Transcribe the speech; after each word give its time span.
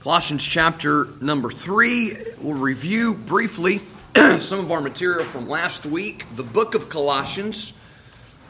Colossians 0.00 0.46
chapter 0.46 1.08
number 1.20 1.50
three. 1.50 2.16
We'll 2.40 2.56
review 2.56 3.14
briefly 3.14 3.80
some 4.38 4.60
of 4.60 4.70
our 4.70 4.80
material 4.80 5.24
from 5.24 5.48
last 5.48 5.84
week. 5.84 6.24
The 6.36 6.44
book 6.44 6.76
of 6.76 6.88
Colossians 6.88 7.72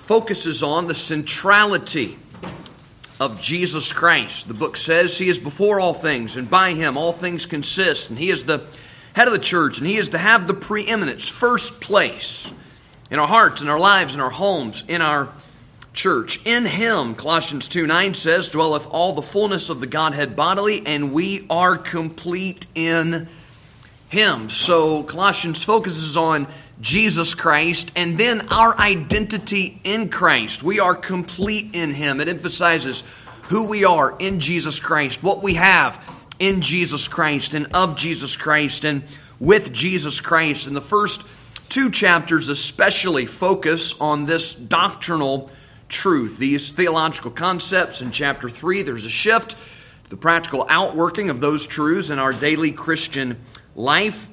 focuses 0.03 0.63
on 0.63 0.89
the 0.89 0.95
centrality 0.95 2.19
of 3.19 3.41
Jesus 3.41 3.95
Christ. 3.95 4.49
The 4.49 4.55
book 4.55 4.77
says 4.77 5.17
he 5.17 5.29
is 5.29 5.39
before 5.39 5.81
all 5.81 5.95
things, 5.95 6.37
and 6.37 6.51
by 6.51 6.73
him 6.73 6.99
all 6.99 7.15
things 7.15 7.47
consist, 7.47 8.11
and 8.11 8.19
he 8.19 8.29
is 8.29 8.45
the 8.45 8.67
head 9.15 9.27
of 9.27 9.33
the 9.33 9.39
church, 9.39 9.79
and 9.79 9.87
he 9.87 9.97
is 9.97 10.11
to 10.11 10.19
have 10.19 10.47
the 10.47 10.55
preeminence, 10.55 11.31
first 11.31 11.81
place 11.81 12.53
in 13.11 13.19
our 13.19 13.27
hearts, 13.27 13.63
in 13.63 13.71
our 13.71 13.81
lives, 13.81 14.15
in 14.15 14.21
our 14.21 14.31
homes, 14.31 14.85
in 14.87 15.01
our 15.01 15.31
church. 15.99 16.41
In 16.47 16.65
him, 16.65 17.17
Colossians 17.17 17.69
2 17.69 17.87
9 17.87 18.15
says, 18.15 18.49
dwelleth 18.49 18.87
all 18.91 19.13
the 19.15 19.21
fullness 19.21 19.69
of 19.69 19.81
the 19.81 19.87
Godhead 19.87 20.37
bodily, 20.37 20.87
and 20.87 21.13
we 21.13 21.45
are 21.51 21.77
complete 21.77 22.69
in 22.77 23.27
him. 24.09 24.49
So 24.49 25.03
Colossians 25.03 25.65
focuses 25.65 26.17
on 26.17 26.47
Jesus 26.81 27.35
Christ 27.35 27.91
and 27.97 28.17
then 28.17 28.43
our 28.53 28.79
identity 28.79 29.81
in 29.83 30.09
Christ. 30.09 30.63
We 30.63 30.79
are 30.79 30.95
complete 30.95 31.75
in 31.75 31.93
him. 31.93 32.21
It 32.21 32.29
emphasizes 32.29 33.03
who 33.49 33.67
we 33.69 33.85
are 33.85 34.17
in 34.21 34.39
Jesus 34.39 34.79
Christ, 34.79 35.25
what 35.25 35.43
we 35.43 35.55
have 35.55 36.01
in 36.39 36.61
Jesus 36.61 37.09
Christ 37.09 37.55
and 37.55 37.67
of 37.75 37.97
Jesus 37.97 38.37
Christ 38.37 38.85
and 38.85 39.03
with 39.41 39.73
Jesus 39.73 40.21
Christ. 40.21 40.69
And 40.69 40.77
the 40.77 40.81
first 40.81 41.25
two 41.69 41.91
chapters 41.91 42.49
especially 42.49 43.27
focus 43.27 44.01
on 44.01 44.27
this 44.27 44.55
doctrinal 44.55 45.51
truth, 45.89 46.39
these 46.39 46.71
theological 46.71 47.31
concepts. 47.31 48.03
In 48.03 48.11
chapter 48.11 48.49
3, 48.49 48.83
there's 48.83 49.07
a 49.07 49.11
shift 49.11 49.51
to 50.05 50.11
the 50.11 50.17
practical 50.17 50.67
outworking 50.69 51.31
of 51.31 51.41
those 51.41 51.67
truths 51.67 52.11
in 52.11 52.19
our 52.19 52.33
daily 52.33 52.73
Christian 52.73 53.39
life. 53.75 54.31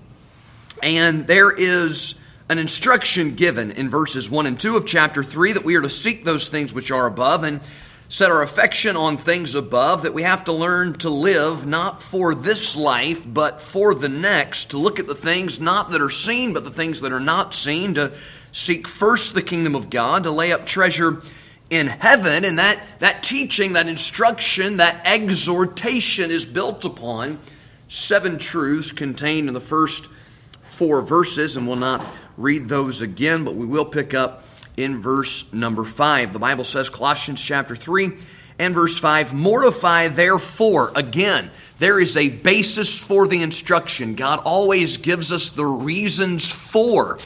And 0.83 1.25
there 1.27 1.52
is 1.52 2.19
an 2.49 2.59
instruction 2.59 3.35
given 3.35 3.71
in 3.71 3.89
verses 3.89 4.29
1 4.29 4.45
and 4.45 4.59
2 4.59 4.75
of 4.75 4.85
chapter 4.85 5.23
3 5.23 5.53
that 5.53 5.66
we 5.66 5.75
are 5.75 5.81
to 5.81 5.89
seek 5.89 6.23
those 6.23 6.47
things 6.47 6.73
which 6.73 6.91
are 6.91 7.07
above 7.07 7.44
and 7.44 7.59
set 8.07 8.29
our 8.29 8.44
affection 8.44 8.95
on 8.95 9.17
things 9.17 9.55
above, 9.55 10.03
that 10.03 10.13
we 10.13 10.22
have 10.22 10.44
to 10.44 10.51
learn 10.51 10.94
to 10.94 11.09
live 11.09 11.66
not 11.66 12.03
for 12.03 12.35
this 12.35 12.75
life, 12.75 13.25
but 13.25 13.59
for 13.59 13.95
the 13.95 14.09
next, 14.09 14.69
to 14.69 14.77
look 14.77 14.99
at 14.99 15.07
the 15.07 15.16
things 15.16 15.59
not 15.59 15.89
that 15.89 16.01
are 16.01 16.11
seen, 16.11 16.53
but 16.53 16.63
the 16.63 16.69
things 16.69 17.01
that 17.01 17.11
are 17.11 17.19
not 17.19 17.55
seen, 17.55 17.95
to 17.95 18.13
seek 18.51 18.88
first 18.88 19.33
the 19.33 19.41
kingdom 19.41 19.75
of 19.75 19.89
God, 19.89 20.23
to 20.23 20.31
lay 20.31 20.51
up 20.51 20.67
treasure 20.67 21.23
in 21.69 21.88
heaven. 21.88 22.45
And 22.45 22.59
that, 22.59 22.80
that 22.99 23.23
teaching, 23.23 23.73
that 23.73 23.88
instruction, 23.88 24.77
that 24.77 25.02
exhortation 25.05 26.31
is 26.31 26.45
built 26.45 26.85
upon 26.85 27.39
seven 27.88 28.38
truths 28.38 28.91
contained 28.91 29.47
in 29.47 29.53
the 29.53 29.61
first 29.61 30.07
four 30.59 31.02
verses. 31.02 31.57
And 31.57 31.67
we'll 31.67 31.77
not 31.77 32.05
read 32.38 32.67
those 32.67 33.02
again, 33.02 33.44
but 33.44 33.55
we 33.55 33.66
will 33.66 33.85
pick 33.85 34.13
up 34.13 34.44
in 34.77 35.02
verse 35.02 35.52
number 35.53 35.83
five. 35.83 36.33
The 36.33 36.39
Bible 36.39 36.63
says, 36.63 36.89
Colossians 36.89 37.41
chapter 37.41 37.75
3 37.75 38.11
and 38.59 38.73
verse 38.73 39.00
5 39.00 39.33
Mortify 39.33 40.09
therefore, 40.09 40.91
again, 40.95 41.52
there 41.79 42.00
is 42.00 42.16
a 42.16 42.29
basis 42.29 42.97
for 42.97 43.27
the 43.27 43.41
instruction. 43.41 44.16
God 44.16 44.39
always 44.45 44.97
gives 44.97 45.31
us 45.31 45.50
the 45.50 45.66
reasons 45.66 46.50
for 46.50 47.19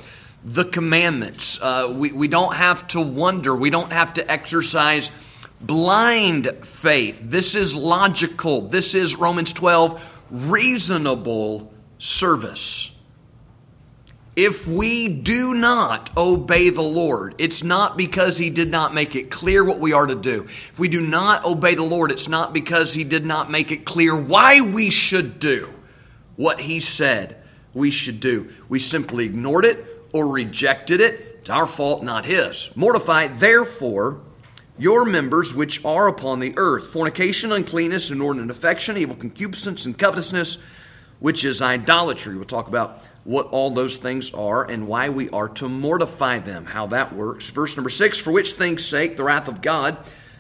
the 0.44 0.66
commandments. 0.66 1.62
Uh, 1.62 1.94
we, 1.96 2.12
we 2.12 2.28
don't 2.28 2.56
have 2.56 2.88
to 2.90 3.02
wonder, 3.02 3.56
we 3.56 3.70
don't 3.70 3.92
have 3.92 4.14
to 4.16 4.32
exercise 4.32 5.12
blind 5.62 6.48
faith. 6.64 7.20
This 7.22 7.56
is 7.56 7.76
logical. 7.76 8.70
This 8.70 8.96
is 8.96 9.16
Romans 9.16 9.54
12, 9.54 10.24
reasonable 10.32 11.74
service. 11.98 12.96
If 14.36 14.68
we 14.68 15.10
do 15.10 15.54
not 15.54 16.16
obey 16.16 16.70
the 16.70 16.82
Lord, 16.82 17.36
it's 17.40 17.62
not 17.62 17.98
because 17.98 18.38
He 18.38 18.50
did 18.50 18.72
not 18.72 18.94
make 18.94 19.16
it 19.18 19.30
clear 19.30 19.66
what 19.66 19.80
we 19.80 19.92
are 19.92 20.06
to 20.06 20.16
do. 20.16 20.44
If 20.44 20.80
we 20.80 20.88
do 20.88 21.02
not 21.02 21.44
obey 21.44 21.76
the 21.76 21.84
Lord, 21.84 22.10
it's 22.10 22.30
not 22.30 22.54
because 22.54 22.94
He 22.94 23.04
did 23.04 23.26
not 23.26 23.52
make 23.52 23.74
it 23.74 23.84
clear 23.84 24.16
why 24.16 24.62
we 24.62 24.92
should 24.92 25.40
do 25.40 25.74
what 26.38 26.62
He 26.62 26.80
said 26.80 27.36
we 27.74 27.92
should 27.92 28.22
do. 28.22 28.50
We 28.70 28.80
simply 28.80 29.26
ignored 29.26 29.66
it 29.66 29.89
or 30.14 30.28
rejected 30.28 31.02
it, 31.02 31.40
it's 31.40 31.50
our 31.50 31.68
fault, 31.68 32.04
not 32.04 32.26
his. 32.26 32.70
Mortify, 32.76 33.28
therefore, 33.28 34.22
your 34.78 35.06
members 35.06 35.54
which 35.54 35.84
are 35.84 36.08
upon 36.08 36.40
the 36.40 36.54
earth 36.58 36.88
fornication, 36.88 37.52
uncleanness, 37.52 38.12
inordinate 38.12 38.52
affection, 38.52 38.98
evil 38.98 39.16
concupiscence, 39.16 39.86
and 39.86 39.98
covetousness, 39.98 40.58
which 41.20 41.44
is 41.44 41.62
idolatry. 41.62 42.36
We'll 42.36 42.46
talk 42.46 42.68
about 42.68 43.04
what 43.24 43.48
all 43.48 43.72
those 43.72 43.98
things 43.98 44.34
are 44.34 44.64
and 44.70 44.88
why 44.88 45.10
we 45.10 45.30
are 45.30 45.50
to 45.50 45.68
mortify 45.68 46.40
them, 46.40 46.66
how 46.66 46.88
that 46.88 47.14
works. 47.14 47.50
Verse 47.50 47.76
number 47.76 47.90
six 47.90 48.18
For 48.18 48.32
which 48.32 48.54
things' 48.54 48.86
sake 48.86 49.18
the 49.18 49.24
wrath 49.24 49.48
of 49.48 49.62
God 49.62 49.98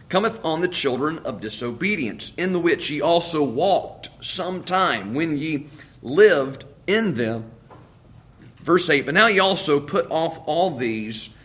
cometh 0.07 0.43
on 0.43 0.61
the 0.61 0.67
children 0.67 1.19
of 1.19 1.41
disobedience, 1.41 2.33
in 2.37 2.53
the 2.53 2.59
which 2.59 2.89
ye 2.89 3.01
also 3.01 3.43
walked 3.43 4.09
some 4.21 4.63
time 4.63 5.13
when 5.13 5.37
ye 5.37 5.67
lived 6.01 6.65
in 6.87 7.15
them 7.15 7.51
Verse 8.61 8.89
8 8.89 9.05
But 9.05 9.13
now 9.13 9.27
ye 9.27 9.39
also 9.39 9.79
put 9.79 10.09
off 10.11 10.39
all 10.45 10.71
these 10.71 11.35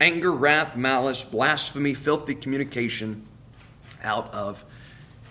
anger, 0.00 0.32
wrath, 0.32 0.76
malice, 0.76 1.24
blasphemy, 1.24 1.94
filthy 1.94 2.34
communication 2.34 3.26
out 4.02 4.32
of 4.32 4.64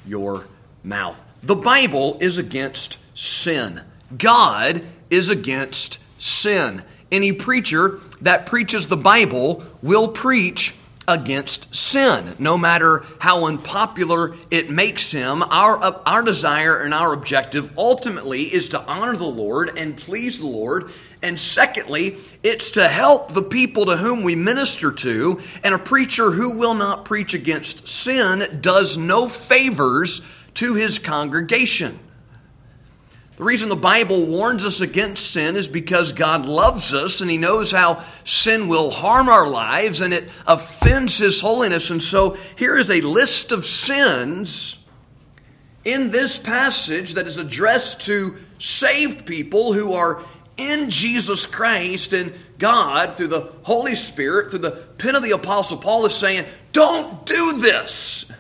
your 0.06 0.46
mouth. 0.84 1.24
The 1.44 1.56
Bible 1.56 2.18
is 2.22 2.38
against 2.38 2.97
sin. 3.13 3.81
God 4.18 4.84
is 5.09 5.29
against 5.29 6.00
sin. 6.18 6.84
Any 7.12 7.34
preacher 7.34 8.00
that 8.22 8.46
preaches 8.46 8.88
the 8.88 8.97
Bible 8.97 9.63
will 9.81 10.08
preach 10.08 10.75
against 11.08 11.75
sin, 11.75 12.35
no 12.40 12.58
matter 12.58 13.03
how 13.19 13.46
unpopular 13.46 14.35
it 14.50 14.69
makes 14.69 15.12
him. 15.12 15.44
Our, 15.44 15.78
uh, 15.84 16.02
our 16.06 16.22
desire 16.22 16.81
and 16.81 16.94
our 16.94 17.12
objective 17.13 17.78
ultimately 17.78 18.44
is 18.44 18.69
to 18.69 18.81
honor 18.81 19.18
the 19.18 19.25
Lord 19.25 19.78
and 19.78 19.97
please 19.97 20.40
the 20.40 20.47
Lord 20.47 20.91
and 21.23 21.39
secondly, 21.39 22.17
it's 22.41 22.71
to 22.71 22.87
help 22.87 23.33
the 23.33 23.43
people 23.43 23.85
to 23.85 23.97
whom 23.97 24.23
we 24.23 24.35
minister 24.35 24.91
to. 24.91 25.39
And 25.63 25.75
a 25.75 25.79
preacher 25.79 26.31
who 26.31 26.57
will 26.57 26.73
not 26.73 27.05
preach 27.05 27.33
against 27.33 27.87
sin 27.87 28.59
does 28.61 28.97
no 28.97 29.29
favors 29.29 30.21
to 30.55 30.73
his 30.73 30.97
congregation. 30.97 31.99
The 33.37 33.45
reason 33.45 33.69
the 33.69 33.75
Bible 33.75 34.25
warns 34.25 34.65
us 34.65 34.81
against 34.81 35.31
sin 35.31 35.55
is 35.55 35.67
because 35.67 36.11
God 36.11 36.45
loves 36.45 36.93
us 36.93 37.21
and 37.21 37.31
He 37.31 37.39
knows 37.39 37.71
how 37.71 38.03
sin 38.23 38.67
will 38.67 38.91
harm 38.91 39.29
our 39.29 39.49
lives 39.49 39.99
and 39.99 40.13
it 40.13 40.29
offends 40.45 41.17
His 41.17 41.41
holiness. 41.41 41.89
And 41.89 42.03
so 42.03 42.37
here 42.55 42.77
is 42.77 42.91
a 42.91 43.01
list 43.01 43.51
of 43.51 43.65
sins 43.65 44.85
in 45.83 46.11
this 46.11 46.37
passage 46.37 47.15
that 47.15 47.25
is 47.25 47.37
addressed 47.37 48.01
to 48.01 48.37
saved 48.59 49.25
people 49.25 49.73
who 49.73 49.93
are 49.93 50.21
in 50.57 50.89
Jesus 50.89 51.45
Christ 51.45 52.13
and 52.13 52.34
God, 52.57 53.17
through 53.17 53.28
the 53.28 53.51
Holy 53.63 53.95
Spirit, 53.95 54.50
through 54.50 54.59
the 54.59 54.72
pen 54.97 55.16
of 55.16 55.23
the 55.23 55.31
Apostle 55.31 55.78
Paul, 55.78 56.06
is 56.06 56.13
saying, 56.13 56.45
Don't 56.72 57.25
do 57.25 57.59
this. 57.59 58.31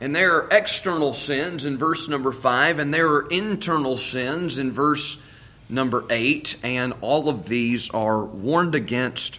And 0.00 0.16
there 0.16 0.36
are 0.36 0.48
external 0.50 1.14
sins 1.14 1.64
in 1.64 1.78
verse 1.78 2.08
number 2.08 2.32
five, 2.32 2.80
and 2.80 2.92
there 2.92 3.08
are 3.08 3.28
internal 3.28 3.96
sins 3.96 4.58
in 4.58 4.72
verse 4.72 5.22
number 5.68 6.04
eight, 6.10 6.58
and 6.64 6.92
all 7.02 7.28
of 7.28 7.48
these 7.48 7.88
are 7.90 8.24
warned 8.24 8.74
against 8.74 9.38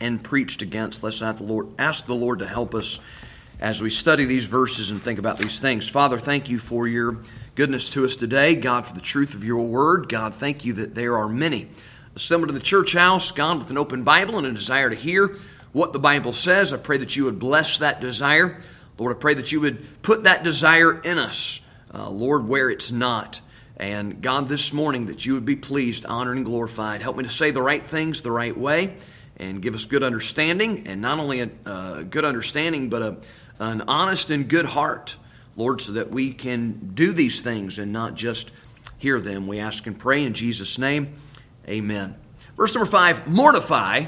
and 0.00 0.22
preached 0.22 0.62
against. 0.62 1.02
Let's 1.02 1.22
ask 1.22 1.38
the 1.38 1.44
Lord, 1.44 1.68
ask 1.78 2.06
the 2.06 2.14
Lord 2.14 2.38
to 2.38 2.46
help 2.46 2.74
us 2.74 3.00
as 3.60 3.82
we 3.82 3.90
study 3.90 4.24
these 4.24 4.44
verses 4.44 4.90
and 4.90 5.02
think 5.02 5.18
about 5.18 5.38
these 5.38 5.58
things. 5.58 5.88
Father, 5.88 6.18
thank 6.18 6.48
you 6.48 6.58
for 6.58 6.86
your 6.86 7.18
goodness 7.56 7.88
to 7.88 8.04
us 8.04 8.16
today. 8.16 8.54
God, 8.54 8.84
for 8.84 8.92
the 8.92 9.00
truth 9.00 9.34
of 9.34 9.42
your 9.42 9.64
word. 9.64 10.10
God, 10.10 10.34
thank 10.34 10.66
you 10.66 10.74
that 10.74 10.94
there 10.94 11.16
are 11.16 11.26
many 11.26 11.70
assembled 12.14 12.50
in 12.50 12.54
the 12.54 12.60
church 12.60 12.92
house, 12.92 13.30
God, 13.30 13.56
with 13.58 13.70
an 13.70 13.78
open 13.78 14.04
Bible 14.04 14.36
and 14.36 14.46
a 14.46 14.52
desire 14.52 14.90
to 14.90 14.94
hear 14.94 15.38
what 15.72 15.94
the 15.94 15.98
Bible 15.98 16.34
says. 16.34 16.74
I 16.74 16.76
pray 16.76 16.98
that 16.98 17.16
you 17.16 17.24
would 17.24 17.38
bless 17.38 17.78
that 17.78 18.02
desire. 18.02 18.60
Lord, 18.98 19.16
I 19.16 19.18
pray 19.18 19.32
that 19.32 19.52
you 19.52 19.62
would 19.62 20.02
put 20.02 20.24
that 20.24 20.44
desire 20.44 21.00
in 21.00 21.16
us, 21.16 21.60
uh, 21.94 22.10
Lord, 22.10 22.46
where 22.46 22.68
it's 22.68 22.92
not. 22.92 23.40
And 23.78 24.20
God, 24.20 24.50
this 24.50 24.74
morning, 24.74 25.06
that 25.06 25.24
you 25.24 25.32
would 25.32 25.46
be 25.46 25.56
pleased, 25.56 26.04
honored, 26.04 26.36
and 26.36 26.44
glorified. 26.44 27.00
Help 27.00 27.16
me 27.16 27.24
to 27.24 27.30
say 27.30 27.52
the 27.52 27.62
right 27.62 27.82
things 27.82 28.20
the 28.20 28.30
right 28.30 28.56
way 28.56 28.96
and 29.38 29.62
give 29.62 29.74
us 29.74 29.86
good 29.86 30.02
understanding, 30.02 30.86
and 30.86 31.00
not 31.00 31.18
only 31.18 31.40
a 31.40 31.48
uh, 31.64 32.02
good 32.02 32.26
understanding, 32.26 32.90
but 32.90 33.00
a, 33.00 33.16
an 33.58 33.80
honest 33.88 34.28
and 34.28 34.46
good 34.46 34.66
heart 34.66 35.16
Lord, 35.56 35.80
so 35.80 35.92
that 35.92 36.10
we 36.10 36.32
can 36.32 36.92
do 36.94 37.12
these 37.12 37.40
things 37.40 37.78
and 37.78 37.92
not 37.92 38.14
just 38.14 38.50
hear 38.98 39.20
them. 39.20 39.46
We 39.46 39.58
ask 39.58 39.86
and 39.86 39.98
pray 39.98 40.24
in 40.24 40.34
Jesus' 40.34 40.78
name. 40.78 41.14
Amen. 41.68 42.14
Verse 42.56 42.74
number 42.74 42.90
five 42.90 43.26
mortify, 43.26 44.06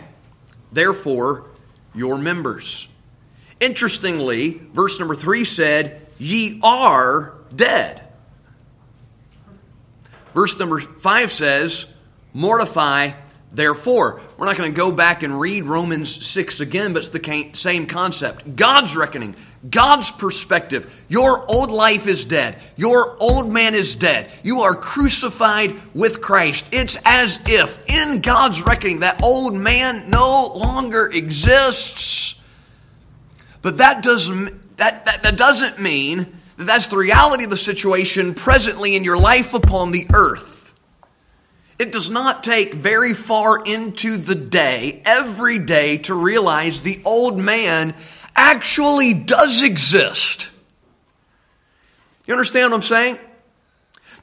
therefore, 0.73 1.47
your 1.95 2.19
members. 2.19 2.89
Interestingly, 3.61 4.61
verse 4.73 4.99
number 4.99 5.15
three 5.15 5.45
said, 5.45 6.07
Ye 6.19 6.61
are 6.63 7.35
dead. 7.55 8.09
Verse 10.35 10.59
number 10.59 10.79
5 10.79 11.33
says, 11.33 11.93
Mortify 12.33 13.13
therefore. 13.53 14.21
We're 14.39 14.47
not 14.47 14.57
going 14.57 14.71
to 14.71 14.77
go 14.77 14.93
back 14.93 15.25
and 15.25 15.39
read 15.39 15.65
Romans 15.65 16.25
6 16.25 16.61
again, 16.61 16.93
but 16.93 17.01
it's 17.01 17.09
the 17.09 17.51
same 17.55 17.87
concept. 17.87 18.55
God's 18.55 18.95
reckoning, 18.95 19.35
God's 19.69 20.13
perspective. 20.13 20.89
Your 21.09 21.45
old 21.51 21.73
life 21.73 22.07
is 22.07 22.25
dead. 22.25 22.57
Your 22.77 23.17
old 23.19 23.51
man 23.53 23.75
is 23.75 23.97
dead. 23.97 24.31
You 24.45 24.61
are 24.61 24.77
crucified 24.77 25.75
with 25.93 26.23
Christ. 26.23 26.69
It's 26.71 26.97
as 27.05 27.43
if, 27.47 27.85
in 27.91 28.21
God's 28.21 28.63
reckoning, 28.63 29.01
that 29.01 29.21
old 29.25 29.55
man 29.55 30.09
no 30.09 30.53
longer 30.55 31.11
exists. 31.13 32.41
But 33.61 33.79
that 33.79 34.05
doesn't, 34.05 34.77
that, 34.77 35.05
that, 35.07 35.25
that 35.25 35.37
doesn't 35.37 35.81
mean 35.81 36.39
that 36.59 36.65
that's 36.65 36.87
the 36.87 36.97
reality 36.97 37.43
of 37.43 37.51
the 37.51 37.57
situation 37.57 38.35
presently 38.35 38.95
in 38.95 39.03
your 39.03 39.19
life 39.19 39.53
upon 39.53 39.91
the 39.91 40.07
earth. 40.15 40.48
It 41.79 41.93
does 41.93 42.11
not 42.11 42.43
take 42.43 42.75
very 42.75 43.15
far 43.15 43.63
into 43.65 44.17
the 44.17 44.35
day, 44.35 45.01
every 45.05 45.59
day, 45.59 45.99
to 45.99 46.15
realize 46.15 46.81
the 46.81 47.01
old 47.05 47.39
man 47.39 47.95
actually 48.35 49.15
does 49.15 49.63
exist. 49.63 50.51
You 52.27 52.35
understand 52.35 52.73
what 52.73 52.79
I'm 52.79 52.83
saying? 52.83 53.19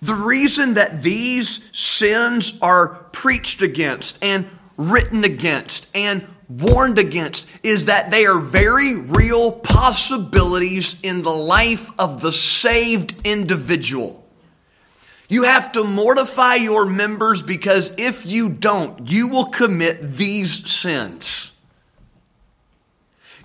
The 0.02 0.14
reason 0.14 0.74
that 0.74 1.02
these 1.02 1.70
sins 1.78 2.60
are 2.62 2.96
preached 3.12 3.62
against 3.62 4.24
and 4.24 4.50
written 4.78 5.24
against 5.24 5.88
and 5.96 6.28
warned 6.50 7.00
against 7.00 7.50
is 7.64 7.86
that 7.86 8.12
they 8.12 8.26
are 8.26 8.40
very 8.40 8.96
real 8.96 9.52
possibilities 9.52 11.00
in 11.02 11.24
the 11.24 11.34
life 11.34 11.90
of 11.98 12.22
the 12.22 12.32
saved 12.32 13.16
individual. 13.26 14.25
You 15.28 15.44
have 15.44 15.72
to 15.72 15.84
mortify 15.84 16.56
your 16.56 16.86
members 16.86 17.42
because 17.42 17.96
if 17.98 18.26
you 18.26 18.50
don't, 18.50 19.10
you 19.10 19.28
will 19.28 19.46
commit 19.46 20.18
these 20.18 20.70
sins. 20.70 21.52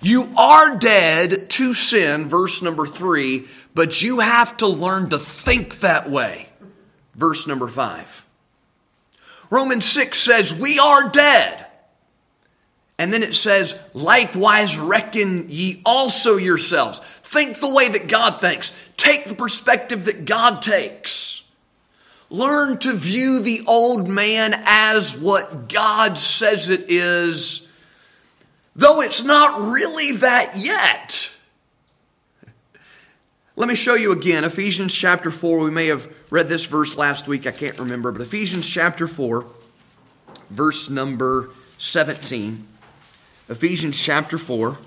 You 0.01 0.29
are 0.37 0.77
dead 0.77 1.49
to 1.51 1.73
sin, 1.73 2.27
verse 2.27 2.61
number 2.61 2.85
three, 2.85 3.47
but 3.73 4.01
you 4.01 4.19
have 4.19 4.57
to 4.57 4.67
learn 4.67 5.09
to 5.09 5.17
think 5.17 5.79
that 5.79 6.09
way, 6.09 6.49
verse 7.15 7.47
number 7.47 7.67
five. 7.67 8.25
Romans 9.49 9.85
6 9.85 10.17
says, 10.17 10.53
We 10.53 10.79
are 10.79 11.09
dead. 11.09 11.67
And 12.97 13.11
then 13.11 13.21
it 13.21 13.35
says, 13.35 13.79
Likewise, 13.93 14.77
reckon 14.77 15.49
ye 15.49 15.81
also 15.85 16.37
yourselves. 16.37 16.99
Think 17.23 17.59
the 17.59 17.73
way 17.73 17.89
that 17.89 18.07
God 18.07 18.39
thinks, 18.39 18.71
take 18.97 19.25
the 19.25 19.35
perspective 19.35 20.05
that 20.05 20.25
God 20.25 20.61
takes. 20.61 21.40
Learn 22.31 22.77
to 22.77 22.93
view 22.93 23.41
the 23.41 23.61
old 23.67 24.07
man 24.07 24.53
as 24.63 25.17
what 25.17 25.67
God 25.67 26.17
says 26.17 26.69
it 26.69 26.85
is, 26.87 27.69
though 28.73 29.01
it's 29.01 29.21
not 29.21 29.73
really 29.73 30.13
that 30.13 30.55
yet. 30.55 31.29
Let 33.57 33.67
me 33.67 33.75
show 33.75 33.95
you 33.95 34.13
again 34.13 34.45
Ephesians 34.45 34.95
chapter 34.95 35.29
4. 35.29 35.59
We 35.59 35.71
may 35.71 35.87
have 35.87 36.09
read 36.29 36.47
this 36.47 36.65
verse 36.65 36.95
last 36.95 37.27
week, 37.27 37.45
I 37.45 37.51
can't 37.51 37.77
remember, 37.77 38.13
but 38.13 38.21
Ephesians 38.21 38.67
chapter 38.69 39.07
4, 39.07 39.45
verse 40.49 40.89
number 40.89 41.49
17. 41.79 42.65
Ephesians 43.49 43.99
chapter 43.99 44.37
4 44.37 44.77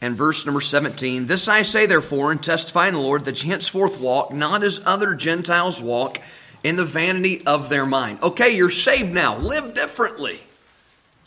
and 0.00 0.16
verse 0.16 0.46
number 0.46 0.60
17 0.60 1.26
This 1.26 1.48
I 1.48 1.62
say, 1.62 1.86
therefore, 1.86 2.30
and 2.30 2.42
testify 2.42 2.88
in 2.88 2.94
the 2.94 3.00
Lord, 3.00 3.24
that 3.24 3.42
you 3.42 3.50
henceforth 3.50 4.00
walk 4.00 4.32
not 4.32 4.62
as 4.62 4.80
other 4.86 5.14
Gentiles 5.14 5.80
walk 5.80 6.20
in 6.62 6.76
the 6.76 6.84
vanity 6.84 7.44
of 7.46 7.68
their 7.68 7.86
mind. 7.86 8.22
Okay, 8.22 8.50
you're 8.50 8.70
saved 8.70 9.12
now. 9.12 9.36
Live 9.38 9.74
differently, 9.74 10.40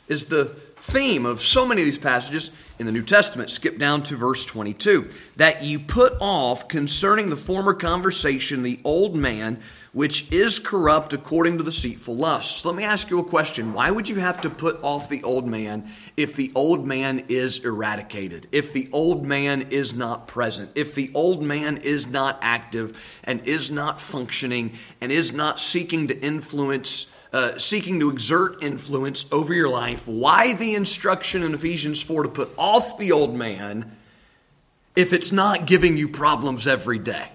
is 0.08 0.26
the 0.26 0.46
theme 0.76 1.26
of 1.26 1.42
so 1.42 1.66
many 1.66 1.82
of 1.82 1.86
these 1.86 1.98
passages 1.98 2.52
in 2.78 2.86
the 2.86 2.92
New 2.92 3.04
Testament. 3.04 3.50
Skip 3.50 3.78
down 3.78 4.04
to 4.04 4.16
verse 4.16 4.46
22. 4.46 5.10
That 5.38 5.64
you 5.64 5.80
put 5.80 6.14
off 6.20 6.68
concerning 6.68 7.30
the 7.30 7.36
former 7.36 7.74
conversation 7.74 8.64
the 8.64 8.80
old 8.84 9.16
man 9.16 9.62
which 9.94 10.30
is 10.32 10.58
corrupt 10.58 11.14
according 11.14 11.60
to 11.60 11.64
deceitful 11.64 12.16
lusts. 12.16 12.66
Let 12.66 12.76
me 12.76 12.84
ask 12.84 13.12
you 13.12 13.20
a 13.20 13.24
question. 13.24 13.74
Why 13.74 13.92
would 13.92 14.10
you 14.10 14.16
have 14.16 14.42
to 14.42 14.50
put 14.50 14.84
off 14.84 15.08
the 15.08 15.24
old 15.24 15.48
man 15.48 15.88
if 16.18 16.36
the 16.36 16.52
old 16.56 16.86
man 16.86 17.26
is 17.30 17.64
eradicated, 17.64 18.48
if 18.52 18.74
the 18.74 18.90
old 18.92 19.24
man 19.24 19.68
is 19.70 19.96
not 19.96 20.28
present, 20.28 20.72
if 20.74 20.96
the 20.96 21.12
old 21.14 21.44
man 21.44 21.78
is 21.78 22.08
not 22.08 22.40
active 22.42 23.00
and 23.24 23.48
is 23.48 23.70
not 23.70 24.02
functioning 24.02 24.78
and 25.00 25.12
is 25.12 25.32
not 25.32 25.60
seeking 25.60 26.08
to 26.08 26.20
influence? 26.20 27.12
Uh, 27.32 27.58
seeking 27.58 28.00
to 28.00 28.12
exert 28.12 28.62
influence 28.62 29.26
over 29.32 29.56
your 29.56 29.68
life, 29.68 30.08
why 30.08 30.54
the 30.54 30.76
instruction 30.76 31.42
in 31.42 31.56
Ephesians 31.56 32.00
4 32.00 32.22
to 32.22 32.30
put 32.30 32.52
off 32.60 33.00
the 33.00 33.12
old 33.12 33.34
man 33.34 33.98
if 34.96 35.14
it's 35.14 35.32
not 35.32 35.66
giving 35.66 35.98
you 35.98 36.08
problems 36.08 36.68
every 36.68 37.00
day? 37.00 37.28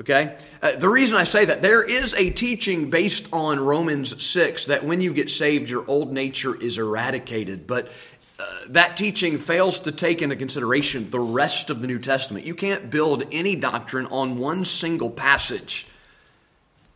Okay? 0.00 0.36
Uh, 0.62 0.72
the 0.72 0.88
reason 0.88 1.16
I 1.16 1.24
say 1.24 1.44
that, 1.44 1.62
there 1.62 1.82
is 1.82 2.14
a 2.14 2.30
teaching 2.30 2.90
based 2.90 3.28
on 3.32 3.60
Romans 3.60 4.24
6 4.24 4.66
that 4.66 4.84
when 4.84 5.00
you 5.00 5.12
get 5.12 5.30
saved, 5.30 5.68
your 5.68 5.84
old 5.88 6.12
nature 6.12 6.60
is 6.60 6.78
eradicated. 6.78 7.66
But 7.66 7.88
uh, 8.38 8.44
that 8.70 8.96
teaching 8.96 9.38
fails 9.38 9.80
to 9.80 9.92
take 9.92 10.22
into 10.22 10.34
consideration 10.34 11.10
the 11.10 11.20
rest 11.20 11.70
of 11.70 11.80
the 11.80 11.86
New 11.86 11.98
Testament. 11.98 12.46
You 12.46 12.54
can't 12.54 12.90
build 12.90 13.24
any 13.30 13.54
doctrine 13.54 14.06
on 14.06 14.38
one 14.38 14.64
single 14.64 15.10
passage, 15.10 15.86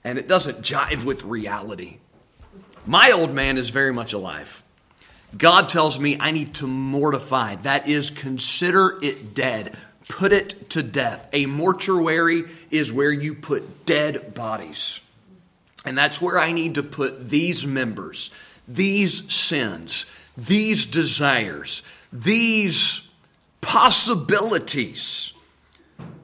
and 0.03 0.19
it 0.19 0.27
doesn't 0.27 0.63
jive 0.63 1.05
with 1.05 1.23
reality. 1.23 1.99
My 2.87 3.11
old 3.11 3.33
man 3.33 3.59
is 3.59 3.69
very 3.69 3.93
much 3.93 4.13
alive. 4.13 4.63
God 5.37 5.69
tells 5.69 5.99
me 5.99 6.17
I 6.19 6.31
need 6.31 6.55
to 6.55 6.67
mortify. 6.67 7.57
That 7.57 7.89
is, 7.89 8.11
consider 8.11 8.99
it 9.03 9.35
dead. 9.35 9.77
Put 10.09 10.33
it 10.33 10.71
to 10.71 10.83
death. 10.83 11.29
A 11.33 11.47
mortuary 11.47 12.45
is 12.71 12.93
where 12.93 13.13
you 13.13 13.35
put 13.35 13.87
dead 13.87 14.35
bodies. 14.35 15.01
And 15.85 15.97
that's 15.97 16.21
where 16.21 16.39
I 16.39 16.53
need 16.53 16.75
to 16.75 16.83
put 16.83 17.29
these 17.29 17.67
members, 17.67 18.31
these 18.67 19.33
sins, 19.33 20.07
these 20.37 20.87
desires, 20.87 21.83
these 22.13 23.09
possibilities. 23.61 25.33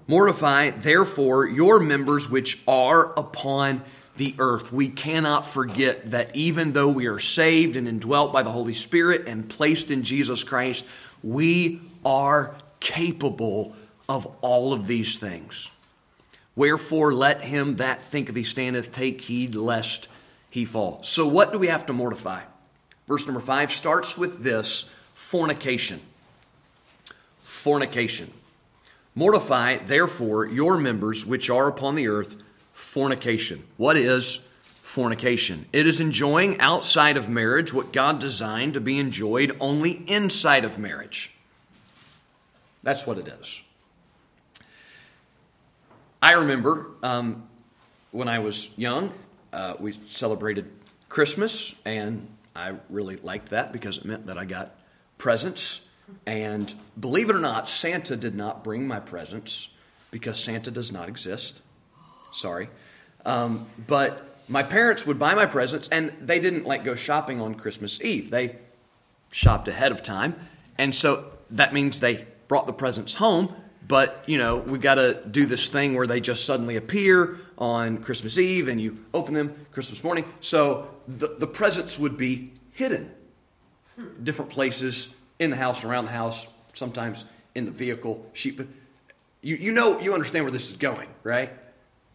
Mortify, 0.06 0.70
therefore, 0.70 1.46
your 1.46 1.80
members 1.80 2.28
which 2.28 2.60
are 2.66 3.12
upon 3.18 3.82
the 4.16 4.34
earth. 4.38 4.72
We 4.72 4.88
cannot 4.88 5.46
forget 5.46 6.10
that 6.10 6.34
even 6.36 6.72
though 6.72 6.88
we 6.88 7.06
are 7.06 7.18
saved 7.18 7.76
and 7.76 7.88
indwelt 7.88 8.32
by 8.32 8.42
the 8.42 8.50
Holy 8.50 8.74
Spirit 8.74 9.26
and 9.26 9.48
placed 9.48 9.90
in 9.90 10.02
Jesus 10.02 10.44
Christ, 10.44 10.84
we 11.22 11.80
are 12.04 12.54
capable 12.80 13.74
of 14.12 14.30
all 14.42 14.74
of 14.74 14.86
these 14.86 15.16
things. 15.16 15.70
Wherefore, 16.54 17.14
let 17.14 17.42
him 17.42 17.76
that 17.76 18.02
thinketh 18.02 18.36
he 18.36 18.44
standeth 18.44 18.92
take 18.92 19.22
heed 19.22 19.54
lest 19.54 20.06
he 20.50 20.66
fall. 20.66 21.02
So, 21.02 21.26
what 21.26 21.50
do 21.50 21.58
we 21.58 21.68
have 21.68 21.86
to 21.86 21.94
mortify? 21.94 22.42
Verse 23.08 23.26
number 23.26 23.40
five 23.40 23.72
starts 23.72 24.18
with 24.18 24.42
this 24.42 24.90
fornication. 25.14 26.00
Fornication. 27.42 28.30
Mortify, 29.14 29.78
therefore, 29.78 30.46
your 30.46 30.76
members 30.76 31.24
which 31.24 31.48
are 31.48 31.68
upon 31.68 31.94
the 31.94 32.08
earth, 32.08 32.36
fornication. 32.72 33.64
What 33.78 33.96
is 33.96 34.46
fornication? 34.64 35.64
It 35.72 35.86
is 35.86 36.02
enjoying 36.02 36.60
outside 36.60 37.16
of 37.16 37.30
marriage 37.30 37.72
what 37.72 37.94
God 37.94 38.18
designed 38.18 38.74
to 38.74 38.80
be 38.80 38.98
enjoyed 38.98 39.56
only 39.58 40.02
inside 40.06 40.66
of 40.66 40.78
marriage. 40.78 41.34
That's 42.82 43.06
what 43.06 43.16
it 43.16 43.28
is. 43.28 43.62
I 46.22 46.34
remember 46.34 46.92
um, 47.02 47.48
when 48.12 48.28
I 48.28 48.38
was 48.38 48.78
young, 48.78 49.12
uh, 49.52 49.74
we 49.80 49.92
celebrated 50.06 50.70
Christmas, 51.08 51.74
and 51.84 52.28
I 52.54 52.74
really 52.88 53.16
liked 53.16 53.48
that 53.48 53.72
because 53.72 53.98
it 53.98 54.04
meant 54.04 54.26
that 54.26 54.38
I 54.38 54.44
got 54.44 54.76
presents. 55.18 55.80
And 56.24 56.72
believe 56.98 57.28
it 57.28 57.34
or 57.34 57.40
not, 57.40 57.68
Santa 57.68 58.16
did 58.16 58.36
not 58.36 58.62
bring 58.62 58.86
my 58.86 59.00
presents 59.00 59.74
because 60.12 60.38
Santa 60.38 60.70
does 60.70 60.92
not 60.92 61.08
exist. 61.08 61.60
Sorry. 62.30 62.68
Um, 63.26 63.66
but 63.88 64.38
my 64.46 64.62
parents 64.62 65.04
would 65.04 65.18
buy 65.18 65.34
my 65.34 65.46
presents, 65.46 65.88
and 65.88 66.10
they 66.20 66.38
didn't 66.38 66.64
like 66.64 66.84
go 66.84 66.94
shopping 66.94 67.40
on 67.40 67.56
Christmas 67.56 68.00
Eve. 68.00 68.30
They 68.30 68.58
shopped 69.32 69.66
ahead 69.66 69.90
of 69.90 70.04
time. 70.04 70.36
And 70.78 70.94
so 70.94 71.32
that 71.50 71.74
means 71.74 71.98
they 71.98 72.26
brought 72.46 72.68
the 72.68 72.72
presents 72.72 73.16
home 73.16 73.56
but, 73.92 74.24
you 74.26 74.38
know, 74.38 74.56
we've 74.56 74.80
got 74.80 74.94
to 74.94 75.20
do 75.30 75.44
this 75.44 75.68
thing 75.68 75.92
where 75.92 76.06
they 76.06 76.18
just 76.18 76.46
suddenly 76.46 76.76
appear 76.76 77.36
on 77.58 77.98
Christmas 77.98 78.38
Eve 78.38 78.68
and 78.68 78.80
you 78.80 79.04
open 79.12 79.34
them 79.34 79.54
Christmas 79.70 80.02
morning. 80.02 80.24
So 80.40 80.88
the, 81.06 81.36
the 81.38 81.46
presents 81.46 81.98
would 81.98 82.16
be 82.16 82.52
hidden. 82.70 83.10
Different 84.22 84.50
places 84.50 85.14
in 85.38 85.50
the 85.50 85.56
house, 85.56 85.84
around 85.84 86.06
the 86.06 86.12
house, 86.12 86.46
sometimes 86.72 87.26
in 87.54 87.66
the 87.66 87.70
vehicle, 87.70 88.24
sheep. 88.32 88.62
You, 89.42 89.56
you 89.56 89.72
know, 89.72 90.00
you 90.00 90.14
understand 90.14 90.46
where 90.46 90.52
this 90.52 90.70
is 90.70 90.78
going, 90.78 91.10
right? 91.22 91.50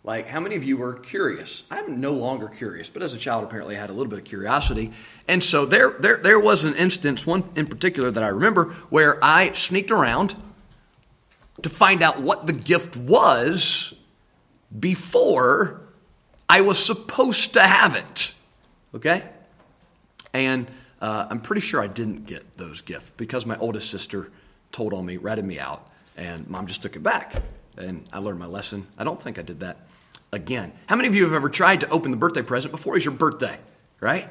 Like, 0.03 0.27
how 0.27 0.39
many 0.39 0.55
of 0.55 0.63
you 0.63 0.77
were 0.77 0.93
curious? 0.93 1.63
I'm 1.69 2.01
no 2.01 2.13
longer 2.13 2.47
curious, 2.47 2.89
but 2.89 3.03
as 3.03 3.13
a 3.13 3.19
child, 3.19 3.43
apparently, 3.43 3.77
I 3.77 3.79
had 3.79 3.91
a 3.91 3.93
little 3.93 4.09
bit 4.09 4.17
of 4.17 4.25
curiosity. 4.25 4.93
And 5.27 5.43
so 5.43 5.67
there, 5.67 5.91
there, 5.99 6.17
there 6.17 6.39
was 6.39 6.65
an 6.65 6.73
instance, 6.73 7.27
one 7.27 7.43
in 7.55 7.67
particular 7.67 8.09
that 8.09 8.23
I 8.23 8.29
remember, 8.29 8.73
where 8.89 9.23
I 9.23 9.51
sneaked 9.51 9.91
around 9.91 10.33
to 11.63 11.69
find 11.69 12.03
out 12.03 12.21
what 12.21 12.45
the 12.45 12.53
gift 12.53 12.95
was 12.95 13.93
before 14.77 15.81
I 16.49 16.61
was 16.61 16.83
supposed 16.83 17.53
to 17.53 17.61
have 17.61 17.95
it. 17.95 18.33
Okay? 18.93 19.23
And 20.33 20.67
uh, 21.01 21.27
I'm 21.29 21.41
pretty 21.41 21.61
sure 21.61 21.81
I 21.81 21.87
didn't 21.87 22.25
get 22.25 22.57
those 22.57 22.81
gifts 22.81 23.11
because 23.17 23.45
my 23.45 23.57
oldest 23.57 23.89
sister 23.89 24.31
told 24.71 24.93
on 24.93 25.05
me, 25.05 25.17
ratted 25.17 25.45
me 25.45 25.59
out, 25.59 25.87
and 26.15 26.47
mom 26.49 26.67
just 26.67 26.81
took 26.81 26.95
it 26.95 27.03
back. 27.03 27.41
And 27.77 28.05
I 28.11 28.19
learned 28.19 28.39
my 28.39 28.47
lesson. 28.47 28.87
I 28.97 29.03
don't 29.03 29.21
think 29.21 29.37
I 29.37 29.41
did 29.41 29.59
that 29.59 29.77
again. 30.31 30.71
How 30.87 30.95
many 30.95 31.07
of 31.07 31.15
you 31.15 31.23
have 31.23 31.33
ever 31.33 31.49
tried 31.49 31.81
to 31.81 31.89
open 31.89 32.11
the 32.11 32.17
birthday 32.17 32.41
present 32.41 32.71
before 32.71 32.95
it's 32.95 33.05
your 33.05 33.13
birthday? 33.13 33.57
Right? 33.99 34.27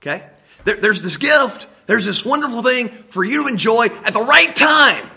Okay? 0.00 0.26
There, 0.64 0.76
there's 0.76 1.02
this 1.02 1.16
gift, 1.16 1.66
there's 1.86 2.04
this 2.04 2.24
wonderful 2.24 2.62
thing 2.62 2.88
for 2.88 3.24
you 3.24 3.44
to 3.44 3.48
enjoy 3.48 3.86
at 4.04 4.12
the 4.12 4.22
right 4.22 4.54
time. 4.54 5.08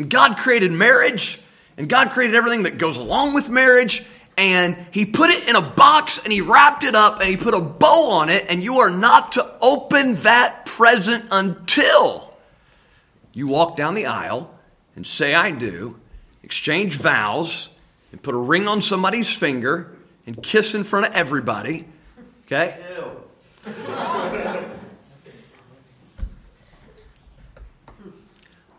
And 0.00 0.08
God 0.08 0.38
created 0.38 0.72
marriage, 0.72 1.38
and 1.76 1.86
God 1.86 2.12
created 2.12 2.34
everything 2.34 2.62
that 2.62 2.78
goes 2.78 2.96
along 2.96 3.34
with 3.34 3.50
marriage, 3.50 4.02
and 4.38 4.74
He 4.92 5.04
put 5.04 5.28
it 5.28 5.46
in 5.46 5.56
a 5.56 5.60
box 5.60 6.24
and 6.24 6.32
He 6.32 6.40
wrapped 6.40 6.84
it 6.84 6.94
up 6.94 7.20
and 7.20 7.28
He 7.28 7.36
put 7.36 7.52
a 7.52 7.60
bow 7.60 8.12
on 8.12 8.30
it, 8.30 8.46
and 8.48 8.64
you 8.64 8.78
are 8.78 8.88
not 8.88 9.32
to 9.32 9.46
open 9.60 10.14
that 10.22 10.64
present 10.64 11.26
until 11.30 12.32
you 13.34 13.46
walk 13.46 13.76
down 13.76 13.94
the 13.94 14.06
aisle 14.06 14.50
and 14.96 15.06
say, 15.06 15.34
I 15.34 15.50
do, 15.50 16.00
exchange 16.42 16.96
vows, 16.96 17.68
and 18.10 18.22
put 18.22 18.34
a 18.34 18.38
ring 18.38 18.68
on 18.68 18.80
somebody's 18.80 19.28
finger 19.28 19.94
and 20.26 20.42
kiss 20.42 20.74
in 20.74 20.82
front 20.82 21.08
of 21.08 21.12
everybody. 21.12 21.84
Okay? 22.46 22.74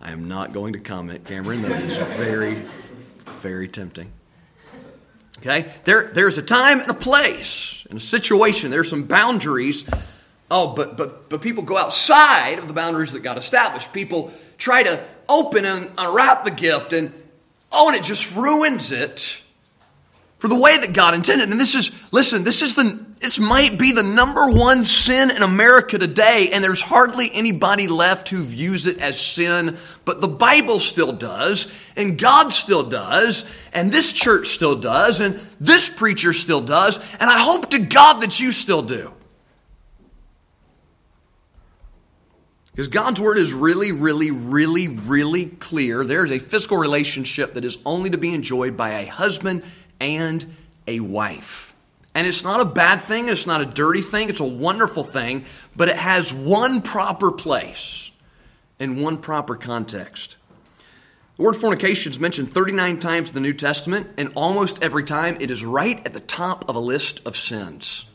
I 0.02 0.12
am 0.12 0.28
not 0.28 0.52
going 0.52 0.74
to 0.74 0.80
comment, 0.80 1.26
Cameron. 1.26 1.62
That 1.62 1.84
is 1.84 1.96
very, 2.18 2.64
very 3.42 3.68
tempting. 3.68 4.12
Okay? 5.38 5.72
There, 5.86 6.12
there's 6.14 6.38
a 6.40 6.42
time 6.42 6.80
and 6.80 6.90
a 6.90 6.96
place 6.96 7.86
and 7.90 8.00
a 8.00 8.02
situation. 8.02 8.72
There's 8.72 8.90
some 8.90 9.04
boundaries. 9.04 9.88
Oh, 10.50 10.74
but, 10.74 10.98
but, 10.98 11.30
but 11.30 11.42
people 11.42 11.64
go 11.64 11.78
outside 11.78 12.58
of 12.58 12.68
the 12.68 12.74
boundaries 12.74 13.12
that 13.14 13.22
God 13.22 13.38
established. 13.38 13.94
People 13.94 14.32
try 14.58 14.84
to 14.84 15.04
open 15.30 15.66
and 15.66 15.92
unwrap 15.98 16.46
the 16.46 16.52
gift, 16.52 16.94
and 16.94 17.14
oh, 17.72 17.90
and 17.90 17.96
it 17.96 18.04
just 18.04 18.36
ruins 18.36 18.92
it 18.92 19.42
for 20.40 20.48
the 20.48 20.60
way 20.60 20.78
that 20.78 20.94
God 20.94 21.14
intended. 21.14 21.50
And 21.50 21.60
this 21.60 21.76
is, 21.76 21.92
listen, 22.12 22.44
this 22.44 22.64
is 22.64 22.74
the, 22.74 23.06
this 23.22 23.38
might 23.38 23.78
be 23.78 23.92
the 23.92 24.02
number 24.02 24.52
one 24.52 24.84
sin 24.84 25.30
in 25.30 25.44
America 25.44 26.00
today, 26.00 26.50
and 26.52 26.64
there's 26.64 26.82
hardly 26.82 27.30
anybody 27.32 27.88
left 27.88 28.30
who 28.30 28.44
views 28.44 28.88
it 28.88 29.00
as 29.00 29.22
sin, 29.22 29.78
but 30.06 30.22
the 30.22 30.28
Bible 30.28 30.80
still 30.80 31.12
does, 31.12 31.72
and 31.96 32.18
God 32.18 32.50
still 32.52 32.82
does, 32.82 33.48
and 33.74 33.92
this 33.92 34.12
church 34.12 34.50
still 34.50 34.76
does, 34.76 35.20
and 35.20 35.40
this 35.60 35.88
preacher 35.88 36.34
still 36.34 36.62
does, 36.62 36.98
and 37.20 37.30
I 37.30 37.38
hope 37.38 37.70
to 37.70 37.80
God 37.80 38.22
that 38.22 38.40
you 38.40 38.52
still 38.52 38.82
do. 38.82 39.14
Because 42.72 42.88
God's 42.88 43.22
word 43.22 43.38
is 43.38 43.54
really, 43.54 43.92
really, 43.92 44.32
really, 44.32 44.88
really 44.88 45.46
clear. 45.46 46.04
There's 46.04 46.32
a 46.32 46.40
physical 46.40 46.78
relationship 46.78 47.54
that 47.54 47.66
is 47.66 47.78
only 47.86 48.10
to 48.10 48.18
be 48.18 48.34
enjoyed 48.34 48.76
by 48.76 49.02
a 49.02 49.06
husband 49.06 49.64
and 50.00 50.44
a 50.88 51.02
wife. 51.02 51.71
And 52.14 52.28
it's 52.28 52.44
not 52.44 52.60
a 52.60 52.66
bad 52.66 53.04
thing, 53.04 53.30
it's 53.30 53.48
not 53.48 53.62
a 53.62 53.66
dirty 53.66 54.02
thing, 54.02 54.30
it's 54.30 54.42
a 54.42 54.46
wonderful 54.46 55.04
thing, 55.04 55.46
but 55.76 55.88
it 55.88 55.96
has 55.96 56.34
one 56.34 56.82
proper 56.82 57.32
place 57.32 58.12
and 58.80 59.02
one 59.02 59.18
proper 59.18 59.56
context. 59.56 60.36
The 61.38 61.44
word 61.44 61.56
fornication 61.56 62.12
is 62.12 62.20
mentioned 62.20 62.54
39 62.54 63.00
times 63.00 63.30
in 63.30 63.36
the 63.36 63.40
New 63.40 63.54
Testament, 63.54 64.08
and 64.18 64.32
almost 64.36 64.84
every 64.84 65.04
time 65.04 65.38
it 65.40 65.50
is 65.50 65.64
right 65.64 66.06
at 66.06 66.14
the 66.14 66.20
top 66.20 66.68
of 66.70 66.76
a 66.76 66.80
list 66.80 67.26
of 67.26 67.38
sins. 67.38 68.06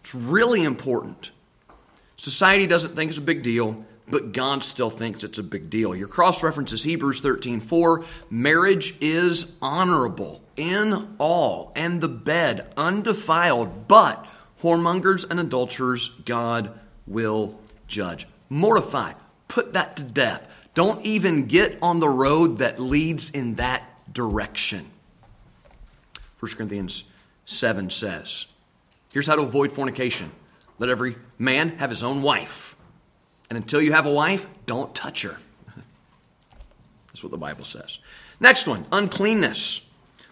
It's 0.00 0.14
really 0.14 0.64
important. 0.64 1.30
Society 2.16 2.66
doesn't 2.66 2.96
think 2.96 3.10
it's 3.10 3.18
a 3.18 3.22
big 3.22 3.42
deal, 3.42 3.84
but 4.08 4.32
God 4.32 4.64
still 4.64 4.90
thinks 4.90 5.22
it's 5.22 5.38
a 5.38 5.42
big 5.42 5.68
deal. 5.68 5.94
Your 5.94 6.08
cross 6.08 6.42
reference 6.42 6.72
is 6.72 6.82
Hebrews 6.82 7.20
13 7.20 7.60
4. 7.60 8.04
Marriage 8.30 8.94
is 9.00 9.52
honorable 9.60 10.42
in 10.58 11.16
all, 11.18 11.72
and 11.74 12.00
the 12.00 12.08
bed 12.08 12.72
undefiled, 12.76 13.88
but 13.88 14.26
whoremongers 14.60 15.28
and 15.30 15.40
adulterers 15.40 16.08
God 16.24 16.78
will 17.06 17.58
judge. 17.86 18.26
Mortify, 18.50 19.14
put 19.48 19.72
that 19.72 19.96
to 19.96 20.02
death. 20.02 20.54
Don't 20.74 21.04
even 21.04 21.46
get 21.46 21.78
on 21.80 22.00
the 22.00 22.08
road 22.08 22.58
that 22.58 22.78
leads 22.78 23.30
in 23.30 23.54
that 23.54 23.84
direction. 24.12 24.90
1 26.40 26.52
Corinthians 26.52 27.04
7 27.46 27.90
says, 27.90 28.46
Here's 29.12 29.26
how 29.26 29.36
to 29.36 29.42
avoid 29.42 29.72
fornication 29.72 30.30
let 30.78 30.90
every 30.90 31.16
man 31.38 31.70
have 31.78 31.90
his 31.90 32.02
own 32.02 32.22
wife 32.22 32.76
and 33.50 33.56
until 33.56 33.80
you 33.80 33.92
have 33.92 34.06
a 34.06 34.12
wife, 34.12 34.46
don't 34.66 34.94
touch 34.94 35.22
her. 35.22 35.38
That's 37.08 37.22
what 37.22 37.30
the 37.30 37.38
Bible 37.38 37.64
says. 37.64 37.98
Next 38.40 38.66
one 38.66 38.86
uncleanness. 38.92 39.87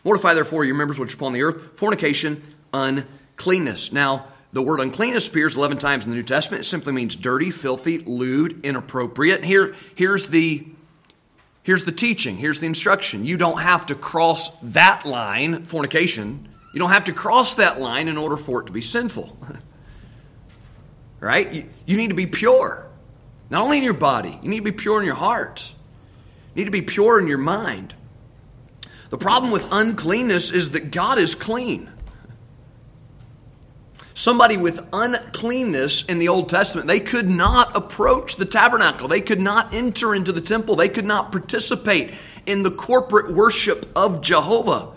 Mortify 0.07 0.35
therefore 0.35 0.65
your 0.65 0.77
members 0.77 1.01
which 1.01 1.15
are 1.15 1.17
upon 1.17 1.33
the 1.33 1.43
earth 1.43 1.77
fornication, 1.77 2.41
uncleanness. 2.73 3.93
Now, 3.93 4.29
the 4.53 4.63
word 4.63 4.79
uncleanness 4.79 5.27
appears 5.27 5.57
11 5.57 5.79
times 5.79 6.05
in 6.05 6.11
the 6.11 6.17
New 6.17 6.23
Testament. 6.23 6.61
It 6.61 6.65
simply 6.65 6.93
means 6.93 7.17
dirty, 7.17 7.51
filthy, 7.51 7.99
lewd, 7.99 8.65
inappropriate. 8.65 9.43
Here, 9.43 9.75
here's 9.97 10.29
the 10.29 10.65
here's 11.65 11.83
the 11.83 11.91
teaching, 11.91 12.37
here's 12.37 12.61
the 12.61 12.67
instruction. 12.69 13.25
You 13.25 13.37
don't 13.37 13.61
have 13.61 13.87
to 13.87 13.97
cross 13.97 14.51
that 14.63 15.07
line, 15.07 15.65
fornication. 15.65 16.51
You 16.73 16.79
don't 16.79 16.91
have 16.91 17.05
to 17.07 17.13
cross 17.13 17.57
that 17.57 17.81
line 17.81 18.07
in 18.07 18.17
order 18.17 18.37
for 18.37 18.63
it 18.63 18.67
to 18.67 18.73
be 18.73 18.83
sinful. 18.83 19.37
right? 21.19 21.53
You, 21.53 21.69
you 21.85 21.97
need 21.97 22.11
to 22.11 22.15
be 22.15 22.27
pure. 22.27 22.87
Not 23.51 23.65
only 23.65 23.79
in 23.79 23.83
your 23.83 23.93
body, 23.93 24.39
you 24.41 24.49
need 24.51 24.59
to 24.59 24.63
be 24.63 24.71
pure 24.71 25.01
in 25.01 25.05
your 25.05 25.17
heart. 25.17 25.73
You 26.55 26.61
need 26.61 26.67
to 26.67 26.71
be 26.71 26.83
pure 26.83 27.19
in 27.19 27.27
your 27.27 27.39
mind. 27.39 27.97
The 29.11 29.19
problem 29.19 29.53
with 29.53 29.69
uncleanness 29.71 30.51
is 30.51 30.71
that 30.71 30.91
God 30.91 31.19
is 31.19 31.35
clean. 31.35 31.91
Somebody 34.15 34.57
with 34.57 34.89
uncleanness 34.93 36.05
in 36.07 36.19
the 36.19 36.29
Old 36.29 36.49
Testament, 36.49 36.87
they 36.87 37.01
could 37.01 37.29
not 37.29 37.77
approach 37.77 38.37
the 38.37 38.47
tabernacle. 38.47 39.09
They 39.09 39.21
could 39.21 39.41
not 39.41 39.75
enter 39.75 40.15
into 40.15 40.33
the 40.33 40.41
temple. 40.41 40.75
They 40.75 40.89
could 40.89 41.05
not 41.05 41.31
participate 41.31 42.15
in 42.47 42.63
the 42.63 42.71
corporate 42.71 43.35
worship 43.35 43.87
of 43.95 44.23
Jehovah. 44.23 44.96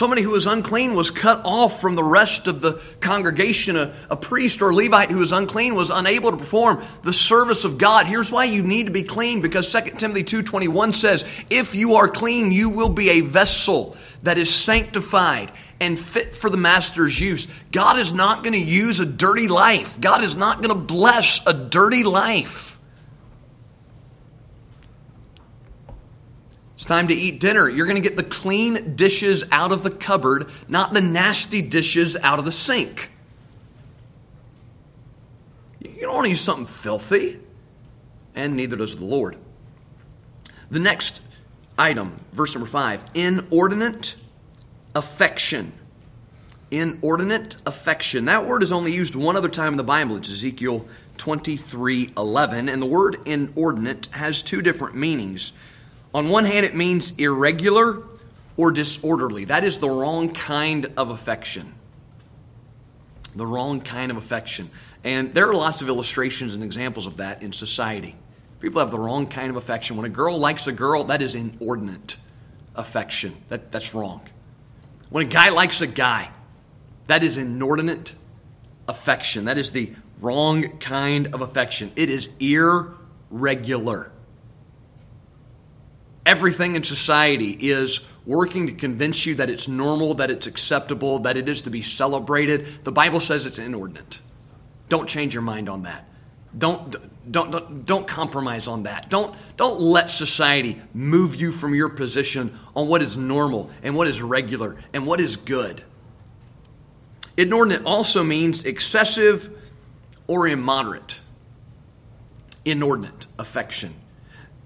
Somebody 0.00 0.22
who 0.22 0.30
was 0.30 0.46
unclean 0.46 0.94
was 0.94 1.10
cut 1.10 1.42
off 1.44 1.78
from 1.78 1.94
the 1.94 2.02
rest 2.02 2.46
of 2.46 2.62
the 2.62 2.80
congregation. 3.00 3.76
A, 3.76 3.92
a, 4.08 4.16
priest 4.16 4.62
or 4.62 4.72
Levite 4.72 5.10
who 5.10 5.18
was 5.18 5.30
unclean 5.30 5.74
was 5.74 5.90
unable 5.90 6.30
to 6.30 6.38
perform 6.38 6.82
the 7.02 7.12
service 7.12 7.64
of 7.64 7.76
God. 7.76 8.06
Here's 8.06 8.30
why 8.30 8.44
you 8.44 8.62
need 8.62 8.86
to 8.86 8.92
be 8.92 9.02
clean 9.02 9.42
because 9.42 9.70
2 9.70 9.98
Timothy 9.98 10.24
2:21 10.24 10.94
says, 10.94 11.26
"If 11.50 11.74
you 11.74 11.96
are 11.96 12.08
clean, 12.08 12.50
you 12.50 12.70
will 12.70 12.88
be 12.88 13.10
a 13.10 13.20
vessel 13.20 13.94
that 14.22 14.38
is 14.38 14.48
sanctified 14.48 15.52
and 15.82 16.00
fit 16.00 16.34
for 16.34 16.48
the 16.48 16.56
master's 16.56 17.20
use." 17.20 17.46
God 17.70 17.98
is 17.98 18.14
not 18.14 18.42
going 18.42 18.54
to 18.54 18.58
use 18.58 19.00
a 19.00 19.04
dirty 19.04 19.48
life. 19.48 20.00
God 20.00 20.24
is 20.24 20.34
not 20.34 20.62
going 20.62 20.74
to 20.74 20.82
bless 20.82 21.42
a 21.46 21.52
dirty 21.52 22.04
life. 22.04 22.69
It's 26.80 26.86
time 26.86 27.08
to 27.08 27.14
eat 27.14 27.40
dinner. 27.40 27.68
You're 27.68 27.84
going 27.84 28.02
to 28.02 28.08
get 28.08 28.16
the 28.16 28.22
clean 28.22 28.96
dishes 28.96 29.44
out 29.52 29.70
of 29.70 29.82
the 29.82 29.90
cupboard, 29.90 30.48
not 30.66 30.94
the 30.94 31.02
nasty 31.02 31.60
dishes 31.60 32.16
out 32.16 32.38
of 32.38 32.46
the 32.46 32.52
sink. 32.52 33.10
You 35.78 36.00
don't 36.00 36.14
want 36.14 36.24
to 36.24 36.30
use 36.30 36.40
something 36.40 36.64
filthy, 36.64 37.38
and 38.34 38.56
neither 38.56 38.76
does 38.76 38.96
the 38.96 39.04
Lord. 39.04 39.36
The 40.70 40.78
next 40.78 41.20
item, 41.76 42.18
verse 42.32 42.54
number 42.54 42.66
five 42.66 43.04
inordinate 43.12 44.16
affection. 44.94 45.74
Inordinate 46.70 47.56
affection. 47.66 48.24
That 48.24 48.46
word 48.46 48.62
is 48.62 48.72
only 48.72 48.92
used 48.92 49.14
one 49.14 49.36
other 49.36 49.50
time 49.50 49.74
in 49.74 49.76
the 49.76 49.84
Bible. 49.84 50.16
It's 50.16 50.30
Ezekiel 50.30 50.88
23 51.18 52.14
11. 52.16 52.70
And 52.70 52.80
the 52.80 52.86
word 52.86 53.18
inordinate 53.26 54.06
has 54.12 54.40
two 54.40 54.62
different 54.62 54.94
meanings. 54.94 55.52
On 56.14 56.28
one 56.28 56.44
hand, 56.44 56.66
it 56.66 56.74
means 56.74 57.12
irregular 57.18 58.02
or 58.56 58.72
disorderly. 58.72 59.44
That 59.46 59.64
is 59.64 59.78
the 59.78 59.88
wrong 59.88 60.32
kind 60.32 60.92
of 60.96 61.10
affection. 61.10 61.74
The 63.34 63.46
wrong 63.46 63.80
kind 63.80 64.10
of 64.10 64.16
affection. 64.16 64.70
And 65.04 65.32
there 65.32 65.48
are 65.48 65.54
lots 65.54 65.82
of 65.82 65.88
illustrations 65.88 66.54
and 66.54 66.64
examples 66.64 67.06
of 67.06 67.18
that 67.18 67.42
in 67.42 67.52
society. 67.52 68.16
People 68.58 68.80
have 68.80 68.90
the 68.90 68.98
wrong 68.98 69.26
kind 69.26 69.50
of 69.50 69.56
affection. 69.56 69.96
When 69.96 70.04
a 70.04 70.10
girl 70.10 70.36
likes 70.38 70.66
a 70.66 70.72
girl, 70.72 71.04
that 71.04 71.22
is 71.22 71.34
inordinate 71.34 72.16
affection. 72.74 73.36
That, 73.48 73.72
that's 73.72 73.94
wrong. 73.94 74.20
When 75.08 75.26
a 75.26 75.30
guy 75.30 75.48
likes 75.50 75.80
a 75.80 75.86
guy, 75.86 76.30
that 77.06 77.24
is 77.24 77.38
inordinate 77.38 78.14
affection. 78.88 79.46
That 79.46 79.58
is 79.58 79.72
the 79.72 79.92
wrong 80.20 80.78
kind 80.78 81.34
of 81.34 81.40
affection. 81.40 81.92
It 81.96 82.10
is 82.10 82.28
irregular. 82.38 84.12
Everything 86.30 86.76
in 86.76 86.84
society 86.84 87.56
is 87.58 88.02
working 88.24 88.68
to 88.68 88.72
convince 88.72 89.26
you 89.26 89.34
that 89.34 89.50
it's 89.50 89.66
normal, 89.66 90.14
that 90.14 90.30
it's 90.30 90.46
acceptable, 90.46 91.18
that 91.18 91.36
it 91.36 91.48
is 91.48 91.62
to 91.62 91.70
be 91.70 91.82
celebrated. 91.82 92.84
The 92.84 92.92
Bible 92.92 93.18
says 93.18 93.46
it's 93.46 93.58
inordinate. 93.58 94.20
Don't 94.88 95.08
change 95.08 95.34
your 95.34 95.42
mind 95.42 95.68
on 95.68 95.82
that. 95.82 96.08
Don't, 96.56 96.94
don't, 97.32 97.50
don't, 97.50 97.84
don't 97.84 98.06
compromise 98.06 98.68
on 98.68 98.84
that. 98.84 99.10
Don't, 99.10 99.34
don't 99.56 99.80
let 99.80 100.08
society 100.08 100.80
move 100.94 101.34
you 101.34 101.50
from 101.50 101.74
your 101.74 101.88
position 101.88 102.56
on 102.76 102.86
what 102.86 103.02
is 103.02 103.16
normal 103.16 103.68
and 103.82 103.96
what 103.96 104.06
is 104.06 104.22
regular 104.22 104.76
and 104.94 105.08
what 105.08 105.20
is 105.20 105.34
good. 105.34 105.82
Inordinate 107.36 107.84
also 107.84 108.22
means 108.22 108.64
excessive 108.64 109.50
or 110.28 110.46
immoderate. 110.46 111.18
Inordinate 112.64 113.26
affection. 113.36 113.96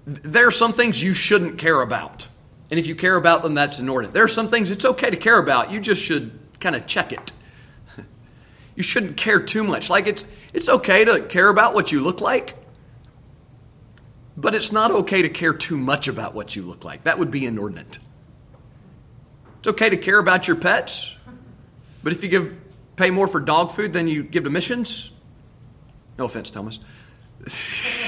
There 0.05 0.47
are 0.47 0.51
some 0.51 0.73
things 0.73 1.01
you 1.01 1.13
shouldn't 1.13 1.57
care 1.57 1.81
about. 1.81 2.27
And 2.69 2.79
if 2.79 2.87
you 2.87 2.95
care 2.95 3.15
about 3.15 3.43
them, 3.43 3.53
that's 3.53 3.79
inordinate. 3.79 4.13
There 4.13 4.23
are 4.23 4.29
some 4.29 4.49
things 4.49 4.71
it's 4.71 4.85
okay 4.85 5.09
to 5.09 5.17
care 5.17 5.37
about. 5.37 5.71
You 5.71 5.79
just 5.79 6.01
should 6.01 6.31
kind 6.59 6.75
of 6.75 6.87
check 6.87 7.11
it. 7.11 7.31
You 8.75 8.83
shouldn't 8.83 9.15
care 9.15 9.39
too 9.39 9.63
much. 9.63 9.89
Like 9.89 10.05
it's 10.05 10.25
it's 10.51 10.67
okay 10.67 11.05
to 11.05 11.21
care 11.21 11.47
about 11.47 11.73
what 11.73 11.93
you 11.93 12.01
look 12.01 12.19
like, 12.19 12.57
but 14.35 14.53
it's 14.53 14.73
not 14.73 14.91
okay 14.91 15.21
to 15.21 15.29
care 15.29 15.53
too 15.53 15.77
much 15.77 16.09
about 16.09 16.35
what 16.35 16.57
you 16.57 16.63
look 16.63 16.83
like. 16.83 17.05
That 17.05 17.17
would 17.17 17.31
be 17.31 17.45
inordinate. 17.45 17.99
It's 19.59 19.69
okay 19.69 19.89
to 19.89 19.95
care 19.95 20.19
about 20.19 20.49
your 20.49 20.57
pets, 20.57 21.15
but 22.03 22.11
if 22.11 22.21
you 22.21 22.27
give 22.27 22.53
pay 22.97 23.11
more 23.11 23.29
for 23.29 23.39
dog 23.39 23.71
food 23.71 23.93
than 23.93 24.09
you 24.09 24.23
give 24.23 24.43
to 24.43 24.49
missions, 24.49 25.09
no 26.17 26.25
offense, 26.25 26.51
Thomas. 26.51 26.79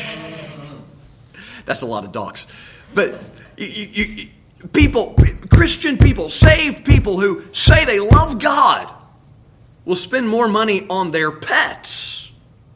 That's 1.67 1.81
a 1.81 1.85
lot 1.85 2.05
of 2.05 2.13
dogs. 2.13 2.47
But 2.95 3.21
you, 3.57 3.67
you, 3.67 4.05
you, 4.05 4.29
people, 4.71 5.15
Christian 5.51 5.97
people, 5.97 6.29
saved 6.29 6.85
people 6.85 7.19
who 7.19 7.43
say 7.53 7.83
they 7.83 7.99
love 7.99 8.39
God 8.41 8.91
will 9.83 9.97
spend 9.97 10.27
more 10.27 10.47
money 10.47 10.87
on 10.89 11.11
their 11.11 11.29
pets. 11.29 12.31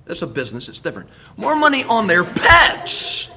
That's 0.06 0.22
a 0.22 0.28
business, 0.28 0.68
it's 0.68 0.82
different. 0.82 1.10
More 1.38 1.56
money 1.56 1.86
on 1.86 2.08
their 2.08 2.26
pets 2.26 3.32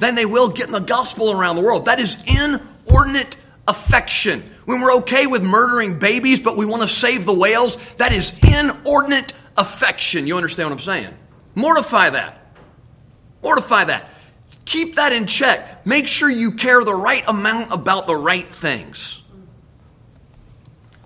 than 0.00 0.14
they 0.14 0.26
will 0.26 0.50
getting 0.50 0.72
the 0.72 0.80
gospel 0.80 1.32
around 1.32 1.56
the 1.56 1.62
world. 1.62 1.86
That 1.86 1.98
is 1.98 2.16
inordinate 2.26 3.38
affection. 3.66 4.42
When 4.66 4.82
we're 4.82 4.96
okay 4.96 5.26
with 5.26 5.42
murdering 5.42 5.98
babies, 5.98 6.40
but 6.40 6.58
we 6.58 6.66
want 6.66 6.82
to 6.82 6.88
save 6.88 7.24
the 7.24 7.34
whales, 7.34 7.76
that 7.94 8.12
is 8.12 8.38
inordinate 8.44 9.32
affection. 9.56 10.26
You 10.26 10.36
understand 10.36 10.68
what 10.68 10.74
I'm 10.74 10.80
saying? 10.80 11.14
Mortify 11.54 12.10
that. 12.10 12.54
Mortify 13.42 13.84
that. 13.84 14.10
Keep 14.64 14.96
that 14.96 15.12
in 15.12 15.26
check. 15.26 15.84
Make 15.86 16.08
sure 16.08 16.30
you 16.30 16.52
care 16.52 16.82
the 16.84 16.94
right 16.94 17.22
amount 17.28 17.72
about 17.72 18.06
the 18.06 18.16
right 18.16 18.46
things. 18.46 19.22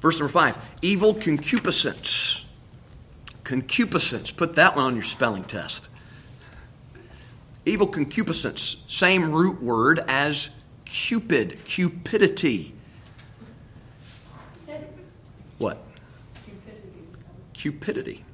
Verse 0.00 0.18
number 0.18 0.32
five 0.32 0.56
evil 0.80 1.14
concupiscence. 1.14 2.44
Concupiscence. 3.44 4.30
Put 4.30 4.54
that 4.56 4.76
one 4.76 4.84
on 4.84 4.94
your 4.94 5.04
spelling 5.04 5.44
test. 5.44 5.88
Evil 7.66 7.86
concupiscence, 7.86 8.84
same 8.88 9.30
root 9.30 9.62
word 9.62 10.00
as 10.08 10.50
cupid, 10.84 11.64
cupidity. 11.64 12.74
What? 15.58 15.78
Cupidity. 17.52 18.24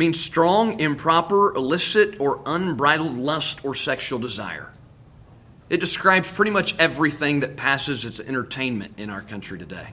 Means 0.00 0.18
strong, 0.18 0.80
improper, 0.80 1.54
illicit, 1.54 2.22
or 2.22 2.40
unbridled 2.46 3.18
lust 3.18 3.66
or 3.66 3.74
sexual 3.74 4.18
desire. 4.18 4.72
It 5.68 5.78
describes 5.78 6.32
pretty 6.32 6.52
much 6.52 6.74
everything 6.78 7.40
that 7.40 7.58
passes 7.58 8.06
as 8.06 8.18
entertainment 8.18 8.94
in 8.98 9.10
our 9.10 9.20
country 9.20 9.58
today. 9.58 9.92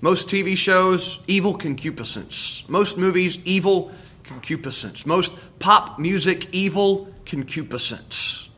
Most 0.00 0.28
TV 0.28 0.56
shows, 0.56 1.24
evil 1.26 1.54
concupiscence. 1.54 2.62
Most 2.68 2.98
movies, 2.98 3.40
evil 3.44 3.90
concupiscence. 4.22 5.04
Most 5.04 5.32
pop 5.58 5.98
music, 5.98 6.54
evil 6.54 7.12
concupiscence. 7.24 8.48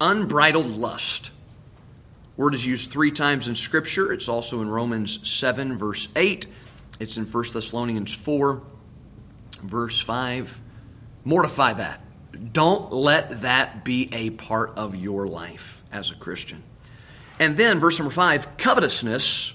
Unbridled 0.00 0.78
lust. 0.78 1.32
Word 2.38 2.54
is 2.54 2.64
used 2.64 2.90
three 2.90 3.10
times 3.10 3.46
in 3.46 3.56
Scripture. 3.56 4.10
It's 4.10 4.26
also 4.26 4.62
in 4.62 4.70
Romans 4.70 5.28
7, 5.30 5.76
verse 5.76 6.08
8. 6.16 6.46
It's 7.00 7.16
in 7.16 7.24
1 7.24 7.44
Thessalonians 7.52 8.14
4, 8.14 8.62
verse 9.62 9.98
5. 10.00 10.60
Mortify 11.24 11.72
that. 11.74 12.00
Don't 12.52 12.92
let 12.92 13.42
that 13.42 13.84
be 13.84 14.08
a 14.12 14.30
part 14.30 14.74
of 14.76 14.94
your 14.94 15.26
life 15.26 15.82
as 15.90 16.10
a 16.10 16.14
Christian. 16.14 16.62
And 17.38 17.56
then, 17.56 17.80
verse 17.80 17.98
number 17.98 18.12
five, 18.12 18.56
covetousness, 18.58 19.54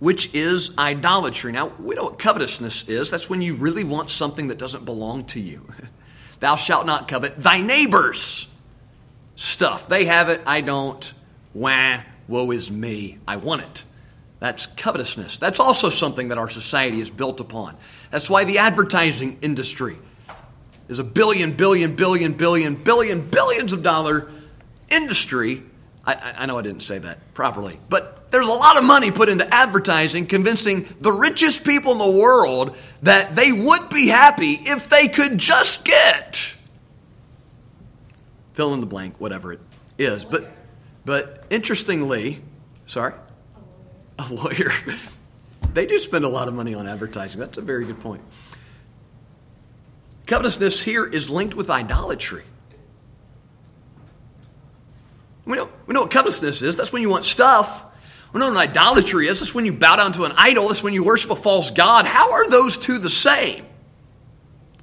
which 0.00 0.34
is 0.34 0.76
idolatry. 0.78 1.52
Now, 1.52 1.72
we 1.78 1.94
know 1.94 2.04
what 2.04 2.18
covetousness 2.18 2.88
is. 2.88 3.10
That's 3.10 3.28
when 3.28 3.42
you 3.42 3.54
really 3.54 3.84
want 3.84 4.10
something 4.10 4.48
that 4.48 4.58
doesn't 4.58 4.84
belong 4.84 5.24
to 5.26 5.40
you. 5.40 5.70
Thou 6.40 6.56
shalt 6.56 6.86
not 6.86 7.08
covet 7.08 7.40
thy 7.40 7.60
neighbor's 7.60 8.52
stuff. 9.36 9.86
They 9.88 10.06
have 10.06 10.30
it, 10.30 10.42
I 10.46 10.62
don't. 10.62 11.12
Wah, 11.52 12.00
woe 12.26 12.50
is 12.50 12.70
me. 12.70 13.18
I 13.28 13.36
want 13.36 13.62
it. 13.62 13.84
That's 14.44 14.66
covetousness. 14.66 15.38
That's 15.38 15.58
also 15.58 15.88
something 15.88 16.28
that 16.28 16.36
our 16.36 16.50
society 16.50 17.00
is 17.00 17.10
built 17.10 17.40
upon. 17.40 17.78
That's 18.10 18.28
why 18.28 18.44
the 18.44 18.58
advertising 18.58 19.38
industry 19.40 19.96
is 20.86 20.98
a 20.98 21.02
billion, 21.02 21.52
billion, 21.52 21.96
billion, 21.96 22.34
billion, 22.34 22.74
billion, 22.74 23.26
billions 23.26 23.72
of 23.72 23.82
dollar 23.82 24.30
industry. 24.90 25.62
I, 26.04 26.34
I, 26.40 26.44
know 26.44 26.58
I 26.58 26.60
didn't 26.62 26.82
say 26.82 26.98
that 26.98 27.32
properly, 27.32 27.78
but 27.88 28.30
there's 28.32 28.46
a 28.46 28.52
lot 28.52 28.76
of 28.76 28.84
money 28.84 29.10
put 29.10 29.30
into 29.30 29.48
advertising, 29.48 30.26
convincing 30.26 30.94
the 31.00 31.10
richest 31.10 31.64
people 31.64 31.92
in 31.92 31.98
the 31.98 32.20
world 32.20 32.76
that 33.00 33.34
they 33.34 33.50
would 33.50 33.88
be 33.88 34.08
happy 34.08 34.58
if 34.60 34.90
they 34.90 35.08
could 35.08 35.38
just 35.38 35.86
get 35.86 36.54
fill 38.52 38.74
in 38.74 38.80
the 38.80 38.86
blank, 38.86 39.18
whatever 39.18 39.54
it 39.54 39.60
is. 39.96 40.22
But, 40.22 40.50
but 41.06 41.46
interestingly, 41.48 42.42
sorry, 42.84 43.14
a 44.18 44.32
lawyer. 44.32 44.70
they 45.72 45.86
do 45.86 45.98
spend 45.98 46.24
a 46.24 46.28
lot 46.28 46.48
of 46.48 46.54
money 46.54 46.74
on 46.74 46.86
advertising. 46.86 47.40
That's 47.40 47.58
a 47.58 47.62
very 47.62 47.84
good 47.84 48.00
point. 48.00 48.22
Covetousness 50.26 50.82
here 50.82 51.04
is 51.04 51.28
linked 51.28 51.54
with 51.54 51.68
idolatry. 51.68 52.44
We 55.44 55.56
know, 55.56 55.68
we 55.86 55.92
know 55.92 56.02
what 56.02 56.10
covetousness 56.10 56.62
is. 56.62 56.76
That's 56.76 56.92
when 56.92 57.02
you 57.02 57.10
want 57.10 57.24
stuff. 57.24 57.84
We 58.32 58.40
know 58.40 58.48
what 58.48 58.56
idolatry 58.56 59.28
is. 59.28 59.40
That's 59.40 59.54
when 59.54 59.66
you 59.66 59.72
bow 59.72 59.96
down 59.96 60.12
to 60.14 60.24
an 60.24 60.32
idol. 60.36 60.68
That's 60.68 60.82
when 60.82 60.94
you 60.94 61.04
worship 61.04 61.30
a 61.30 61.36
false 61.36 61.70
God. 61.70 62.06
How 62.06 62.32
are 62.32 62.48
those 62.48 62.78
two 62.78 62.98
the 62.98 63.10
same? 63.10 63.66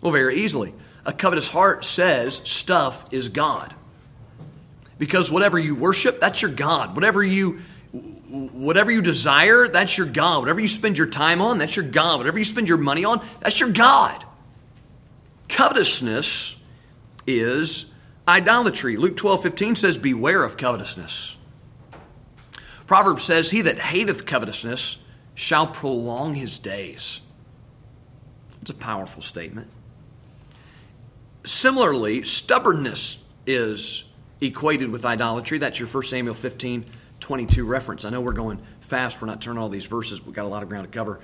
Well, 0.02 0.12
very 0.12 0.38
easily. 0.38 0.74
A 1.06 1.14
covetous 1.14 1.50
heart 1.50 1.84
says 1.84 2.36
stuff 2.46 3.12
is 3.12 3.30
God. 3.30 3.74
Because 5.00 5.32
whatever 5.32 5.58
you 5.58 5.74
worship, 5.74 6.20
that's 6.20 6.44
your 6.44 6.52
God. 6.52 6.94
Whatever 6.96 7.24
you 7.24 7.62
whatever 8.32 8.92
you 8.92 9.02
desire, 9.02 9.68
that's 9.68 9.98
your 9.98 10.08
God. 10.08 10.40
Whatever 10.40 10.60
you 10.60 10.68
spend 10.68 10.98
your 10.98 11.08
time 11.08 11.42
on, 11.42 11.58
that's 11.58 11.76
your 11.76 11.86
God. 11.86 12.20
Whatever 12.20 12.40
you 12.40 12.46
spend 12.46 12.70
your 12.70 12.78
money 12.78 13.04
on, 13.04 13.22
that's 13.42 13.60
your 13.60 13.72
God. 13.72 14.24
Covetousness 15.50 16.56
is 17.28 17.92
idolatry. 18.28 18.96
Luke 18.98 19.18
12 19.18 19.44
15 19.44 19.76
says, 19.76 19.98
Beware 19.98 20.44
of 20.44 20.58
covetousness. 20.58 21.36
Proverbs 22.88 23.24
says, 23.24 23.52
He 23.52 23.62
that 23.64 23.80
hateth 23.80 24.26
covetousness 24.26 24.98
shall 25.36 25.68
prolong 25.68 26.34
his 26.34 26.58
days. 26.60 27.22
It's 28.62 28.72
a 28.72 28.76
powerful 28.76 29.22
statement. 29.22 29.70
Similarly, 31.44 32.22
stubbornness 32.22 33.26
is 33.46 34.10
equated 34.40 34.92
with 34.92 35.06
idolatry. 35.06 35.58
That's 35.58 35.80
your 35.80 35.88
1 35.88 36.04
Samuel 36.04 36.36
15 36.36 36.86
22 37.22 37.64
reference. 37.66 38.04
I 38.04 38.10
know 38.10 38.20
we're 38.20 38.34
going 38.34 38.60
fast, 38.82 39.22
we're 39.22 39.28
not 39.28 39.42
turning 39.42 39.62
all 39.62 39.70
these 39.70 39.86
verses, 39.86 40.26
we've 40.26 40.36
got 40.36 40.46
a 40.46 40.50
lot 40.50 40.64
of 40.64 40.70
ground 40.70 40.92
to 40.92 40.92
cover. 40.92 41.22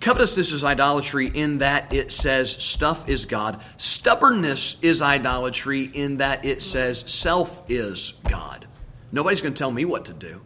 Covetousness 0.00 0.50
is 0.50 0.64
idolatry 0.64 1.28
in 1.28 1.58
that 1.58 1.92
it 1.92 2.10
says 2.10 2.50
stuff 2.50 3.08
is 3.08 3.24
God. 3.24 3.60
Stubbornness 3.76 4.82
is 4.82 5.00
idolatry 5.00 5.84
in 5.84 6.16
that 6.16 6.44
it 6.44 6.60
says 6.60 7.00
self 7.00 7.62
is 7.70 8.14
God. 8.28 8.66
Nobody's 9.12 9.40
going 9.40 9.54
to 9.54 9.58
tell 9.58 9.70
me 9.70 9.84
what 9.84 10.06
to 10.06 10.12
do. 10.12 10.40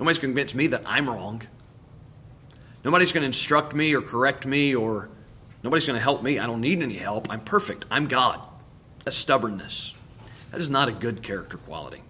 Nobody's 0.00 0.18
going 0.18 0.32
to 0.32 0.40
convince 0.40 0.54
me 0.54 0.68
that 0.68 0.82
I'm 0.86 1.10
wrong. 1.10 1.42
Nobody's 2.84 3.12
going 3.12 3.22
to 3.22 3.26
instruct 3.26 3.74
me 3.74 3.94
or 3.94 4.00
correct 4.00 4.46
me 4.46 4.74
or 4.74 5.10
nobody's 5.62 5.86
going 5.86 5.98
to 5.98 6.02
help 6.02 6.22
me. 6.22 6.38
I 6.38 6.46
don't 6.46 6.62
need 6.62 6.80
any 6.80 6.96
help. 6.96 7.30
I'm 7.30 7.40
perfect. 7.40 7.84
I'm 7.90 8.06
God. 8.06 8.40
That's 9.04 9.16
stubbornness. 9.16 9.92
That 10.52 10.60
is 10.60 10.70
not 10.70 10.88
a 10.88 10.92
good 10.92 11.22
character 11.22 11.58
quality. 11.58 12.02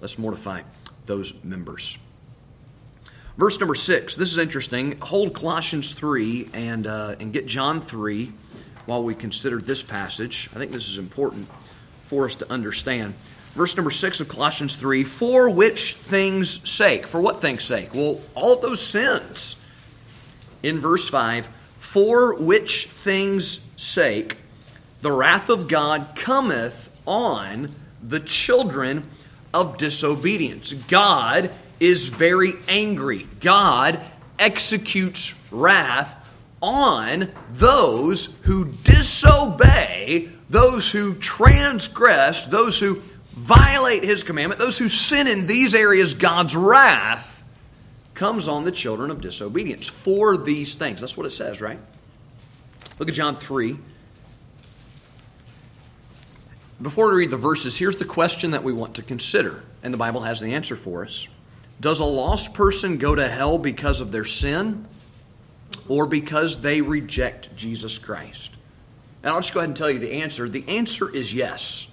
Let's 0.00 0.18
mortify 0.18 0.62
those 1.08 1.42
members. 1.42 1.98
Verse 3.36 3.58
number 3.58 3.74
six, 3.74 4.14
this 4.14 4.30
is 4.30 4.38
interesting. 4.38 4.98
Hold 5.00 5.32
Colossians 5.32 5.94
3 5.94 6.50
and, 6.52 6.86
uh, 6.86 7.16
and 7.18 7.32
get 7.32 7.46
John 7.46 7.80
3 7.80 8.32
while 8.86 9.02
we 9.02 9.14
consider 9.14 9.58
this 9.58 9.82
passage. 9.82 10.48
I 10.54 10.58
think 10.58 10.72
this 10.72 10.88
is 10.88 10.98
important 10.98 11.48
for 12.02 12.26
us 12.26 12.36
to 12.36 12.52
understand. 12.52 13.14
Verse 13.54 13.76
number 13.76 13.90
6 13.90 14.20
of 14.20 14.28
Colossians 14.28 14.76
3 14.76 15.04
For 15.04 15.50
which 15.50 15.94
things' 15.94 16.68
sake? 16.68 17.06
For 17.06 17.20
what 17.20 17.40
things' 17.40 17.64
sake? 17.64 17.94
Well, 17.94 18.20
all 18.34 18.54
of 18.54 18.62
those 18.62 18.80
sins. 18.80 19.56
In 20.62 20.78
verse 20.78 21.08
5 21.08 21.48
For 21.76 22.34
which 22.34 22.86
things' 22.86 23.66
sake 23.76 24.38
the 25.00 25.12
wrath 25.12 25.48
of 25.48 25.68
God 25.68 26.08
cometh 26.16 26.90
on 27.06 27.74
the 28.02 28.20
children 28.20 29.08
of 29.52 29.78
disobedience. 29.78 30.72
God 30.72 31.50
is 31.80 32.08
very 32.08 32.54
angry. 32.68 33.26
God 33.40 34.00
executes 34.38 35.34
wrath 35.50 36.14
on 36.60 37.30
those 37.52 38.26
who 38.42 38.66
disobey, 38.84 40.28
those 40.50 40.90
who 40.90 41.14
transgress, 41.14 42.44
those 42.44 42.78
who 42.78 43.02
violate 43.28 44.02
his 44.02 44.24
commandment, 44.24 44.58
those 44.58 44.78
who 44.78 44.88
sin 44.88 45.26
in 45.26 45.46
these 45.46 45.74
areas, 45.74 46.14
God's 46.14 46.56
wrath 46.56 47.42
comes 48.14 48.48
on 48.48 48.64
the 48.64 48.72
children 48.72 49.10
of 49.10 49.20
disobedience 49.20 49.86
for 49.86 50.36
these 50.36 50.74
things. 50.74 51.00
That's 51.00 51.16
what 51.16 51.26
it 51.26 51.30
says, 51.30 51.60
right? 51.60 51.78
Look 52.98 53.08
at 53.08 53.14
John 53.14 53.36
3. 53.36 53.78
Before 56.80 57.10
we 57.10 57.16
read 57.16 57.30
the 57.30 57.36
verses, 57.36 57.76
here's 57.76 57.96
the 57.96 58.04
question 58.04 58.52
that 58.52 58.62
we 58.62 58.72
want 58.72 58.94
to 58.96 59.02
consider, 59.02 59.64
and 59.82 59.92
the 59.92 59.98
Bible 59.98 60.20
has 60.20 60.38
the 60.38 60.54
answer 60.54 60.76
for 60.76 61.04
us. 61.04 61.28
Does 61.80 61.98
a 62.00 62.04
lost 62.04 62.54
person 62.54 62.98
go 62.98 63.14
to 63.14 63.28
hell 63.28 63.58
because 63.58 64.00
of 64.00 64.12
their 64.12 64.24
sin 64.24 64.86
or 65.88 66.06
because 66.06 66.62
they 66.62 66.80
reject 66.80 67.54
Jesus 67.56 67.98
Christ? 67.98 68.52
And 69.22 69.32
I'll 69.32 69.40
just 69.40 69.54
go 69.54 69.60
ahead 69.60 69.70
and 69.70 69.76
tell 69.76 69.90
you 69.90 69.98
the 69.98 70.22
answer. 70.22 70.48
The 70.48 70.68
answer 70.68 71.12
is 71.12 71.34
yes. 71.34 71.88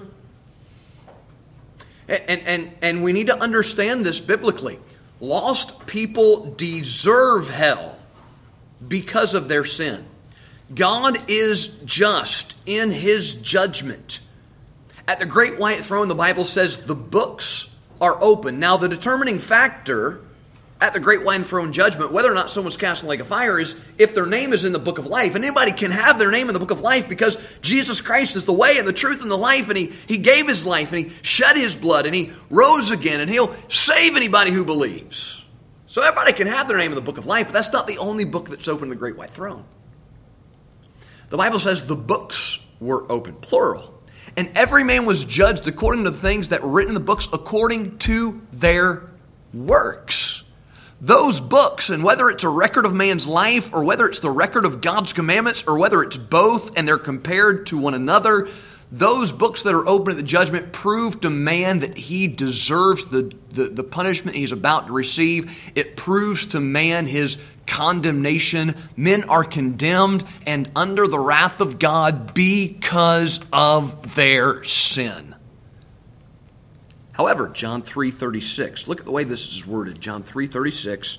And, 2.08 2.42
and, 2.42 2.72
and 2.84 3.04
we 3.04 3.14
need 3.14 3.28
to 3.28 3.40
understand 3.40 4.06
this 4.06 4.20
biblically. 4.20 4.80
Lost 5.20 5.88
people 5.88 6.54
deserve 6.56 7.50
hell 7.50 7.98
because 8.88 9.34
of 9.34 9.48
their 9.48 9.66
sin. 9.66 10.06
God 10.74 11.18
is 11.28 11.80
just 11.86 12.56
in 12.68 12.92
his 12.92 13.34
judgment. 13.36 14.20
At 15.08 15.20
the 15.20 15.26
great 15.26 15.60
white 15.60 15.78
throne, 15.78 16.08
the 16.08 16.16
Bible 16.16 16.46
says 16.46 16.80
the 16.80 16.96
books 16.96 17.70
are 18.02 18.18
open. 18.22 18.60
Now, 18.60 18.78
the 18.78 18.90
determining 18.90 19.40
factor 19.40 20.22
at 20.82 20.94
the 20.94 21.00
great 21.00 21.24
white 21.24 21.46
throne 21.48 21.72
judgment, 21.72 22.12
whether 22.12 22.30
or 22.30 22.36
not 22.36 22.52
someone's 22.52 22.76
cast 22.76 23.02
in 23.02 23.08
the 23.08 23.12
lake 23.12 23.22
of 23.22 23.28
fire, 23.28 23.60
is 23.60 23.80
if 23.98 24.14
their 24.14 24.26
name 24.26 24.52
is 24.52 24.66
in 24.66 24.74
the 24.74 24.80
book 24.80 24.98
of 24.98 25.06
life. 25.06 25.34
And 25.34 25.46
anybody 25.46 25.72
can 25.72 25.92
have 25.92 26.20
their 26.20 26.32
name 26.32 26.48
in 26.50 26.54
the 26.54 26.60
book 26.60 26.72
of 26.72 26.82
life 26.82 27.08
because 27.08 27.42
Jesus 27.62 28.02
Christ 28.02 28.36
is 28.36 28.46
the 28.46 28.54
way 28.54 28.78
and 28.78 28.88
the 28.88 28.94
truth 28.94 29.22
and 29.22 29.32
the 29.32 29.38
life, 29.38 29.70
and 29.70 29.78
He, 29.78 29.94
he 30.08 30.18
gave 30.18 30.48
His 30.48 30.66
life, 30.66 30.92
and 30.92 31.06
He 31.06 31.14
shed 31.22 31.56
His 31.56 31.76
blood, 31.76 32.06
and 32.06 32.14
He 32.14 32.32
rose 32.50 32.92
again, 32.92 33.22
and 33.22 33.30
He'll 33.30 33.56
save 33.70 34.16
anybody 34.16 34.52
who 34.52 34.66
believes. 34.66 35.44
So 35.88 36.02
everybody 36.02 36.34
can 36.34 36.48
have 36.48 36.68
their 36.68 36.78
name 36.78 36.92
in 36.92 36.96
the 36.96 37.02
book 37.02 37.18
of 37.18 37.26
life, 37.26 37.48
but 37.48 37.54
that's 37.54 37.72
not 37.72 37.88
the 37.88 37.98
only 38.00 38.26
book 38.26 38.50
that's 38.50 38.68
open 38.68 38.86
in 38.86 38.90
the 38.90 38.96
great 38.96 39.16
white 39.16 39.30
throne. 39.30 39.64
The 41.30 41.38
Bible 41.38 41.60
says 41.60 41.88
the 41.88 41.96
books 41.96 42.60
were 42.82 43.10
open, 43.10 43.36
plural. 43.36 43.95
And 44.38 44.52
every 44.56 44.84
man 44.84 45.06
was 45.06 45.24
judged 45.24 45.68
according 45.68 46.04
to 46.06 46.12
the 46.12 46.18
things 46.18 46.50
that 46.50 46.62
were 46.62 46.70
written 46.70 46.90
in 46.90 46.94
the 46.94 47.00
books 47.00 47.28
according 47.32 47.98
to 48.00 48.42
their 48.52 49.04
works. 49.54 50.44
Those 51.00 51.40
books, 51.40 51.90
and 51.90 52.04
whether 52.04 52.30
it's 52.30 52.44
a 52.44 52.50
record 52.50 52.86
of 52.86 52.94
man's 52.94 53.28
life 53.28 53.74
or 53.74 53.84
whether 53.84 54.06
it's 54.06 54.20
the 54.20 54.32
record 54.32 54.66
of 54.66 54.82
God's 54.82 55.14
commandments 55.14 55.64
or 55.68 55.78
whether 55.78 56.02
it's 56.02 56.18
both 56.18 56.78
and 56.78 56.88
they're 56.88 56.98
compared 56.98 57.68
to 57.68 57.78
one 57.78 57.94
another, 57.94 58.48
those 58.98 59.32
books 59.32 59.64
that 59.64 59.74
are 59.74 59.88
open 59.88 60.12
at 60.12 60.18
the 60.18 60.24
judgment 60.24 60.72
prove 60.72 61.20
to 61.22 61.30
man 61.30 61.80
that 61.80 61.98
he 61.98 62.28
deserves 62.28 63.06
the, 63.06 63.34
the, 63.52 63.66
the, 63.66 63.84
punishment 63.84 64.38
he's 64.38 64.54
about 64.54 64.88
to 64.88 64.94
receive. 64.94 65.72
It 65.76 65.98
proves 65.98 66.46
to 66.48 66.62
man 66.62 67.06
his 67.06 67.38
condemnation. 67.68 68.76
Men 68.96 69.26
are 69.26 69.44
condemned 69.44 70.24
and 70.48 70.72
under 70.76 71.08
the 71.08 71.20
wrath 71.20 71.60
of 71.60 71.78
God 71.78 72.34
because 72.34 73.44
of 73.52 74.16
their 74.16 74.64
sin. 74.64 75.36
However, 77.14 77.50
John 77.50 77.82
3:36, 77.82 78.88
look 78.88 79.00
at 79.00 79.06
the 79.06 79.12
way 79.12 79.26
this 79.26 79.48
is 79.50 79.66
worded. 79.66 80.00
John 80.00 80.24
3:36, 80.24 81.18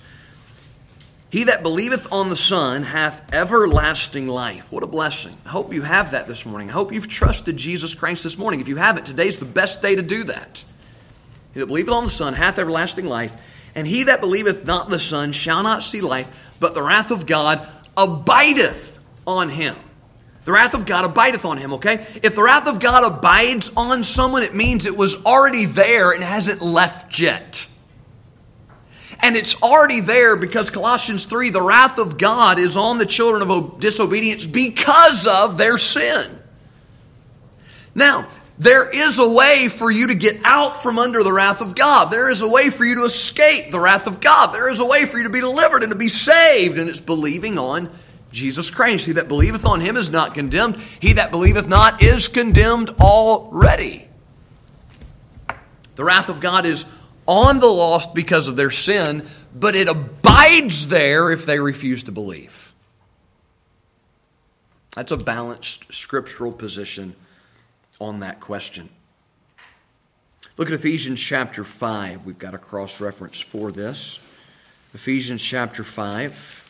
he 1.28 1.44
that 1.44 1.62
believeth 1.62 2.12
on 2.12 2.28
the 2.28 2.36
Son 2.36 2.82
hath 2.84 3.34
everlasting 3.34 4.28
life. 4.28 4.70
What 4.70 4.84
a 4.84 4.86
blessing. 4.86 5.36
I 5.44 5.48
hope 5.48 5.74
you 5.74 5.82
have 5.82 6.12
that 6.12 6.28
this 6.28 6.46
morning. 6.46 6.70
I 6.70 6.72
hope 6.72 6.92
you've 6.92 7.08
trusted 7.08 7.56
Jesus 7.56 7.94
Christ 7.94 8.22
this 8.22 8.38
morning. 8.38 8.60
If 8.60 8.68
you 8.68 8.76
haven't, 8.76 9.06
today's 9.06 9.38
the 9.38 9.44
best 9.44 9.82
day 9.82 9.96
to 9.96 10.02
do 10.02 10.24
that. 10.24 10.64
He 11.52 11.60
that 11.60 11.66
believeth 11.66 11.92
on 11.92 12.04
the 12.04 12.10
Son 12.10 12.34
hath 12.34 12.58
everlasting 12.58 13.06
life, 13.06 13.34
and 13.74 13.86
he 13.86 14.04
that 14.04 14.20
believeth 14.20 14.64
not 14.66 14.88
the 14.88 15.00
Son 15.00 15.32
shall 15.32 15.62
not 15.62 15.82
see 15.82 16.00
life, 16.00 16.28
but 16.60 16.74
the 16.74 16.82
wrath 16.82 17.10
of 17.10 17.26
God 17.26 17.66
abideth 17.96 18.98
on 19.26 19.48
him. 19.48 19.74
The 20.44 20.52
wrath 20.52 20.74
of 20.74 20.86
God 20.86 21.04
abideth 21.04 21.44
on 21.44 21.58
him, 21.58 21.72
okay? 21.74 22.06
If 22.22 22.36
the 22.36 22.42
wrath 22.42 22.68
of 22.68 22.78
God 22.78 23.02
abides 23.02 23.72
on 23.76 24.04
someone, 24.04 24.44
it 24.44 24.54
means 24.54 24.86
it 24.86 24.96
was 24.96 25.24
already 25.24 25.64
there 25.64 26.12
and 26.12 26.22
hasn't 26.22 26.62
left 26.62 27.18
yet. 27.18 27.66
And 29.20 29.36
it's 29.36 29.60
already 29.62 30.00
there 30.00 30.36
because 30.36 30.70
Colossians 30.70 31.24
3 31.24 31.50
the 31.50 31.62
wrath 31.62 31.98
of 31.98 32.18
God 32.18 32.58
is 32.58 32.76
on 32.76 32.98
the 32.98 33.06
children 33.06 33.48
of 33.48 33.80
disobedience 33.80 34.46
because 34.46 35.26
of 35.26 35.58
their 35.58 35.78
sin. 35.78 36.38
Now, 37.94 38.28
there 38.58 38.88
is 38.88 39.18
a 39.18 39.28
way 39.28 39.68
for 39.68 39.90
you 39.90 40.08
to 40.08 40.14
get 40.14 40.40
out 40.44 40.82
from 40.82 40.98
under 40.98 41.22
the 41.22 41.32
wrath 41.32 41.60
of 41.60 41.74
God. 41.74 42.10
There 42.10 42.30
is 42.30 42.40
a 42.40 42.48
way 42.48 42.70
for 42.70 42.84
you 42.84 42.96
to 42.96 43.04
escape 43.04 43.70
the 43.70 43.80
wrath 43.80 44.06
of 44.06 44.20
God. 44.20 44.52
There 44.52 44.70
is 44.70 44.78
a 44.78 44.86
way 44.86 45.04
for 45.04 45.18
you 45.18 45.24
to 45.24 45.30
be 45.30 45.40
delivered 45.40 45.82
and 45.82 45.92
to 45.92 45.98
be 45.98 46.08
saved, 46.08 46.78
and 46.78 46.88
it's 46.88 47.00
believing 47.00 47.58
on 47.58 47.90
Jesus 48.32 48.70
Christ. 48.70 49.06
He 49.06 49.12
that 49.12 49.28
believeth 49.28 49.66
on 49.66 49.80
him 49.80 49.96
is 49.96 50.10
not 50.10 50.34
condemned. 50.34 50.76
He 51.00 51.14
that 51.14 51.30
believeth 51.30 51.68
not 51.68 52.02
is 52.02 52.28
condemned 52.28 52.90
already. 53.00 54.08
The 55.96 56.04
wrath 56.04 56.28
of 56.28 56.40
God 56.40 56.66
is 56.66 56.84
on 57.26 57.60
the 57.60 57.66
lost 57.66 58.14
because 58.14 58.48
of 58.48 58.56
their 58.56 58.70
sin, 58.70 59.26
but 59.54 59.74
it 59.74 59.88
abides 59.88 60.88
there 60.88 61.30
if 61.30 61.46
they 61.46 61.58
refuse 61.58 62.02
to 62.04 62.12
believe. 62.12 62.72
That's 64.94 65.12
a 65.12 65.16
balanced 65.16 65.92
scriptural 65.92 66.52
position 66.52 67.14
on 68.00 68.20
that 68.20 68.40
question. 68.40 68.88
Look 70.56 70.68
at 70.68 70.74
Ephesians 70.74 71.20
chapter 71.20 71.64
5. 71.64 72.24
We've 72.24 72.38
got 72.38 72.54
a 72.54 72.58
cross 72.58 73.00
reference 73.00 73.40
for 73.40 73.70
this. 73.70 74.20
Ephesians 74.94 75.42
chapter 75.42 75.84
5 75.84 76.62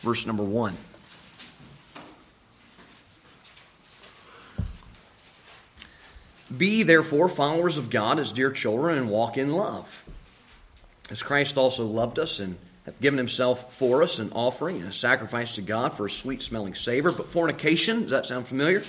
verse 0.00 0.26
number 0.26 0.44
1. 0.44 0.76
Be 6.56 6.82
therefore 6.82 7.28
followers 7.28 7.76
of 7.76 7.90
God 7.90 8.18
as 8.18 8.32
dear 8.32 8.50
children 8.50 8.96
and 8.96 9.10
walk 9.10 9.36
in 9.36 9.52
love. 9.52 10.02
As 11.10 11.22
Christ 11.22 11.56
also 11.56 11.84
loved 11.84 12.18
us 12.18 12.40
and 12.40 12.56
hath 12.86 13.00
given 13.00 13.18
himself 13.18 13.74
for 13.74 14.02
us 14.02 14.18
an 14.18 14.32
offering 14.32 14.76
and 14.76 14.86
a 14.86 14.92
sacrifice 14.92 15.54
to 15.56 15.62
God 15.62 15.92
for 15.92 16.06
a 16.06 16.10
sweet 16.10 16.40
smelling 16.40 16.74
savor. 16.74 17.12
But 17.12 17.28
fornication, 17.28 18.02
does 18.02 18.10
that 18.12 18.26
sound 18.26 18.46
familiar? 18.46 18.82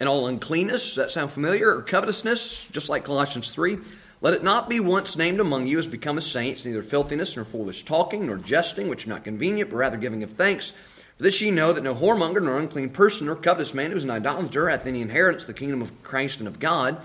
And 0.00 0.08
all 0.08 0.26
uncleanness, 0.26 0.86
does 0.86 0.96
that 0.96 1.10
sound 1.12 1.30
familiar? 1.30 1.76
Or 1.76 1.82
covetousness, 1.82 2.64
just 2.64 2.88
like 2.88 3.04
Colossians 3.04 3.50
3. 3.50 3.78
Let 4.20 4.34
it 4.34 4.42
not 4.42 4.68
be 4.68 4.80
once 4.80 5.16
named 5.16 5.38
among 5.38 5.66
you 5.68 5.78
as 5.78 5.86
become 5.86 6.18
saints, 6.18 6.64
neither 6.64 6.82
filthiness, 6.82 7.36
nor 7.36 7.44
foolish 7.44 7.84
talking, 7.84 8.26
nor 8.26 8.36
jesting, 8.36 8.88
which 8.88 9.06
are 9.06 9.10
not 9.10 9.22
convenient, 9.22 9.70
but 9.70 9.76
rather 9.76 9.96
giving 9.96 10.22
of 10.24 10.32
thanks. 10.32 10.72
For 11.16 11.22
this 11.22 11.40
ye 11.40 11.50
know 11.50 11.72
that 11.72 11.84
no 11.84 11.94
whoremonger, 11.94 12.42
nor 12.42 12.58
unclean 12.58 12.90
person, 12.90 13.26
nor 13.26 13.36
covetous 13.36 13.74
man 13.74 13.90
who 13.90 13.96
is 13.96 14.04
an 14.04 14.10
idolater 14.10 14.68
hath 14.68 14.86
any 14.86 15.00
inheritance 15.00 15.44
the 15.44 15.54
kingdom 15.54 15.80
of 15.80 16.02
Christ 16.02 16.40
and 16.40 16.48
of 16.48 16.58
God. 16.58 17.00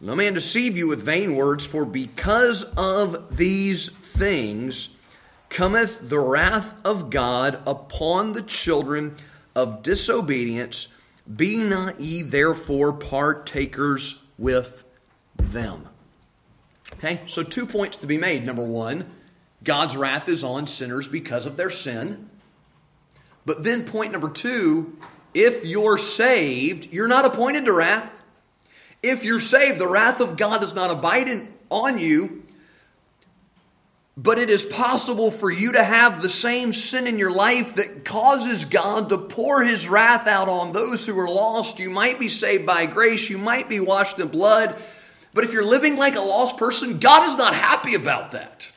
No 0.00 0.14
man 0.14 0.34
deceive 0.34 0.76
you 0.76 0.88
with 0.88 1.02
vain 1.02 1.36
words, 1.36 1.64
for 1.64 1.84
because 1.84 2.64
of 2.76 3.36
these 3.36 3.90
things 3.90 4.96
cometh 5.48 6.08
the 6.08 6.18
wrath 6.18 6.74
of 6.84 7.10
God 7.10 7.60
upon 7.66 8.32
the 8.32 8.42
children 8.42 9.16
of 9.54 9.82
disobedience. 9.82 10.88
Be 11.36 11.56
not 11.56 12.00
ye 12.00 12.22
therefore 12.22 12.92
partakers 12.92 14.24
with 14.38 14.84
them. 15.36 15.88
Okay, 16.94 17.20
so 17.26 17.42
two 17.42 17.66
points 17.66 17.96
to 17.98 18.06
be 18.06 18.18
made. 18.18 18.46
Number 18.46 18.64
one, 18.64 19.10
God's 19.62 19.96
wrath 19.96 20.28
is 20.28 20.42
on 20.42 20.66
sinners 20.66 21.08
because 21.08 21.46
of 21.46 21.56
their 21.56 21.70
sin. 21.70 22.27
But 23.48 23.64
then, 23.64 23.86
point 23.86 24.12
number 24.12 24.28
two, 24.28 24.98
if 25.32 25.64
you're 25.64 25.96
saved, 25.96 26.92
you're 26.92 27.08
not 27.08 27.24
appointed 27.24 27.64
to 27.64 27.72
wrath. 27.72 28.12
If 29.02 29.24
you're 29.24 29.40
saved, 29.40 29.78
the 29.78 29.88
wrath 29.88 30.20
of 30.20 30.36
God 30.36 30.60
does 30.60 30.74
not 30.74 30.90
abide 30.90 31.28
in, 31.28 31.48
on 31.70 31.96
you, 31.96 32.42
but 34.18 34.38
it 34.38 34.50
is 34.50 34.66
possible 34.66 35.30
for 35.30 35.50
you 35.50 35.72
to 35.72 35.82
have 35.82 36.20
the 36.20 36.28
same 36.28 36.74
sin 36.74 37.06
in 37.06 37.18
your 37.18 37.30
life 37.30 37.76
that 37.76 38.04
causes 38.04 38.66
God 38.66 39.08
to 39.08 39.16
pour 39.16 39.64
his 39.64 39.88
wrath 39.88 40.26
out 40.26 40.50
on 40.50 40.74
those 40.74 41.06
who 41.06 41.18
are 41.18 41.26
lost. 41.26 41.78
You 41.78 41.88
might 41.88 42.20
be 42.20 42.28
saved 42.28 42.66
by 42.66 42.84
grace, 42.84 43.30
you 43.30 43.38
might 43.38 43.70
be 43.70 43.80
washed 43.80 44.18
in 44.18 44.28
blood, 44.28 44.76
but 45.32 45.44
if 45.44 45.54
you're 45.54 45.64
living 45.64 45.96
like 45.96 46.16
a 46.16 46.20
lost 46.20 46.58
person, 46.58 46.98
God 46.98 47.26
is 47.26 47.38
not 47.38 47.54
happy 47.54 47.94
about 47.94 48.32
that. 48.32 48.70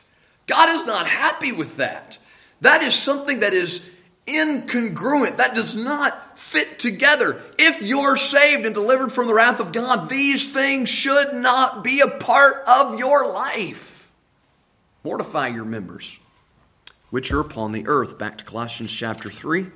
God 0.46 0.70
is 0.70 0.86
not 0.86 1.06
happy 1.06 1.52
with 1.52 1.76
that. 1.76 2.16
That 2.62 2.82
is 2.82 2.94
something 2.94 3.40
that 3.40 3.52
is 3.52 3.91
incongruent. 4.26 5.36
That 5.36 5.54
does 5.54 5.76
not 5.76 6.38
fit 6.38 6.78
together. 6.78 7.42
If 7.58 7.82
you're 7.82 8.16
saved 8.16 8.66
and 8.66 8.74
delivered 8.74 9.12
from 9.12 9.26
the 9.26 9.34
wrath 9.34 9.60
of 9.60 9.72
God, 9.72 10.08
these 10.08 10.52
things 10.52 10.88
should 10.88 11.34
not 11.34 11.82
be 11.82 12.00
a 12.00 12.08
part 12.08 12.62
of 12.66 12.98
your 12.98 13.26
life. 13.26 14.12
Mortify 15.04 15.48
your 15.48 15.64
members, 15.64 16.18
which 17.10 17.32
are 17.32 17.40
upon 17.40 17.72
the 17.72 17.86
earth. 17.86 18.18
Back 18.18 18.38
to 18.38 18.44
Colossians 18.44 18.92
chapter 18.92 19.28
3 19.28 19.66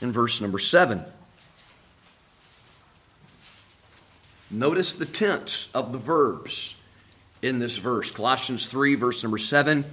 and 0.00 0.12
verse 0.12 0.40
number 0.40 0.58
7. 0.58 1.04
Notice 4.50 4.94
the 4.94 5.06
tense 5.06 5.68
of 5.72 5.92
the 5.92 5.98
verbs 5.98 6.80
in 7.40 7.58
this 7.58 7.76
verse. 7.76 8.10
Colossians 8.10 8.66
3, 8.66 8.96
verse 8.96 9.22
number 9.22 9.38
7, 9.38 9.84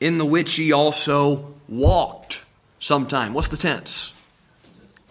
in 0.00 0.18
the 0.18 0.24
which 0.24 0.58
ye 0.58 0.72
also 0.72 1.54
walked 1.68 2.44
sometime. 2.78 3.34
What's 3.34 3.48
the 3.48 3.56
tense? 3.56 4.12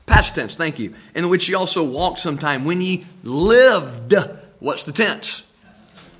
Past 0.06 0.36
tense, 0.36 0.56
thank 0.56 0.80
you. 0.80 0.96
In 1.16 1.24
the 1.24 1.28
which 1.28 1.50
ye 1.50 1.56
also 1.56 1.84
walked 1.84 2.20
sometime 2.20 2.64
when 2.64 2.82
ye 2.82 3.06
lived. 3.24 4.14
What's 4.60 4.86
the 4.86 4.94
tense? 4.94 5.44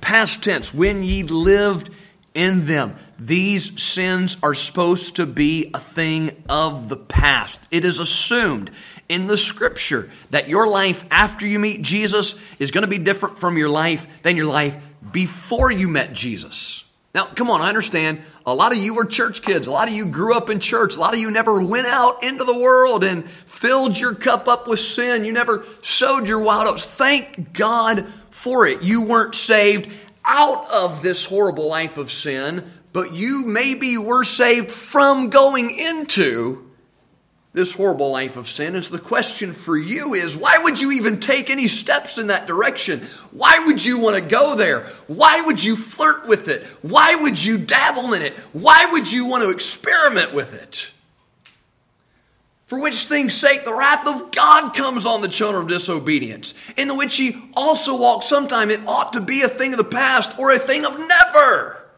Past 0.00 0.44
tense, 0.44 0.72
when 0.72 1.02
ye 1.02 1.22
lived 1.22 1.90
in 2.34 2.66
them. 2.66 2.94
These 3.18 3.82
sins 3.82 4.36
are 4.42 4.54
supposed 4.54 5.16
to 5.16 5.26
be 5.26 5.70
a 5.74 5.80
thing 5.80 6.44
of 6.48 6.88
the 6.88 6.96
past. 6.96 7.60
It 7.70 7.84
is 7.84 7.98
assumed 7.98 8.70
in 9.08 9.26
the 9.26 9.38
scripture 9.38 10.10
that 10.30 10.48
your 10.48 10.68
life 10.68 11.04
after 11.10 11.46
you 11.46 11.58
meet 11.58 11.82
Jesus 11.82 12.38
is 12.58 12.70
going 12.70 12.84
to 12.84 12.90
be 12.90 12.98
different 12.98 13.38
from 13.38 13.58
your 13.58 13.70
life 13.70 14.06
than 14.22 14.36
your 14.36 14.46
life 14.46 14.76
before 15.10 15.72
you 15.72 15.88
met 15.88 16.12
Jesus. 16.12 16.84
Now, 17.14 17.26
come 17.26 17.50
on, 17.50 17.60
I 17.60 17.68
understand. 17.68 18.20
A 18.44 18.54
lot 18.54 18.72
of 18.72 18.78
you 18.78 18.94
were 18.94 19.04
church 19.04 19.42
kids. 19.42 19.66
A 19.66 19.72
lot 19.72 19.88
of 19.88 19.94
you 19.94 20.06
grew 20.06 20.34
up 20.34 20.50
in 20.50 20.60
church. 20.60 20.96
A 20.96 21.00
lot 21.00 21.14
of 21.14 21.20
you 21.20 21.30
never 21.30 21.60
went 21.60 21.86
out 21.86 22.22
into 22.22 22.44
the 22.44 22.58
world 22.58 23.04
and 23.04 23.28
filled 23.28 23.98
your 23.98 24.14
cup 24.14 24.48
up 24.48 24.68
with 24.68 24.80
sin. 24.80 25.24
You 25.24 25.32
never 25.32 25.64
sowed 25.82 26.28
your 26.28 26.38
wild 26.40 26.66
oats. 26.66 26.86
Thank 26.86 27.52
God 27.52 28.06
for 28.30 28.66
it. 28.66 28.82
You 28.82 29.02
weren't 29.02 29.34
saved 29.34 29.90
out 30.24 30.70
of 30.70 31.02
this 31.02 31.24
horrible 31.24 31.68
life 31.68 31.96
of 31.96 32.10
sin, 32.10 32.70
but 32.92 33.12
you 33.12 33.44
maybe 33.44 33.96
were 33.96 34.24
saved 34.24 34.70
from 34.70 35.30
going 35.30 35.70
into 35.70 36.67
this 37.58 37.74
horrible 37.74 38.12
life 38.12 38.36
of 38.36 38.48
sin. 38.48 38.80
So 38.80 38.96
the 38.96 39.02
question 39.02 39.52
for 39.52 39.76
you 39.76 40.14
is 40.14 40.36
why 40.36 40.58
would 40.62 40.80
you 40.80 40.92
even 40.92 41.18
take 41.18 41.50
any 41.50 41.66
steps 41.66 42.16
in 42.16 42.28
that 42.28 42.46
direction? 42.46 43.00
Why 43.32 43.64
would 43.66 43.84
you 43.84 43.98
want 43.98 44.14
to 44.14 44.22
go 44.22 44.54
there? 44.54 44.84
Why 45.08 45.42
would 45.42 45.62
you 45.62 45.74
flirt 45.74 46.28
with 46.28 46.48
it? 46.48 46.64
Why 46.82 47.16
would 47.16 47.44
you 47.44 47.58
dabble 47.58 48.12
in 48.14 48.22
it? 48.22 48.32
Why 48.52 48.86
would 48.92 49.10
you 49.10 49.26
want 49.26 49.42
to 49.42 49.50
experiment 49.50 50.32
with 50.32 50.54
it? 50.54 50.92
For 52.68 52.80
which 52.80 53.06
thing's 53.06 53.34
sake 53.34 53.64
the 53.64 53.74
wrath 53.74 54.06
of 54.06 54.30
God 54.30 54.74
comes 54.74 55.04
on 55.04 55.20
the 55.20 55.28
children 55.28 55.64
of 55.64 55.68
disobedience, 55.68 56.54
in 56.76 56.86
the 56.86 56.94
which 56.94 57.18
ye 57.18 57.50
also 57.56 57.98
walk 57.98 58.22
sometime. 58.22 58.70
It 58.70 58.86
ought 58.86 59.14
to 59.14 59.20
be 59.20 59.42
a 59.42 59.48
thing 59.48 59.72
of 59.72 59.78
the 59.78 59.84
past 59.84 60.38
or 60.38 60.52
a 60.52 60.58
thing 60.58 60.84
of 60.84 60.96
never. 60.96 61.88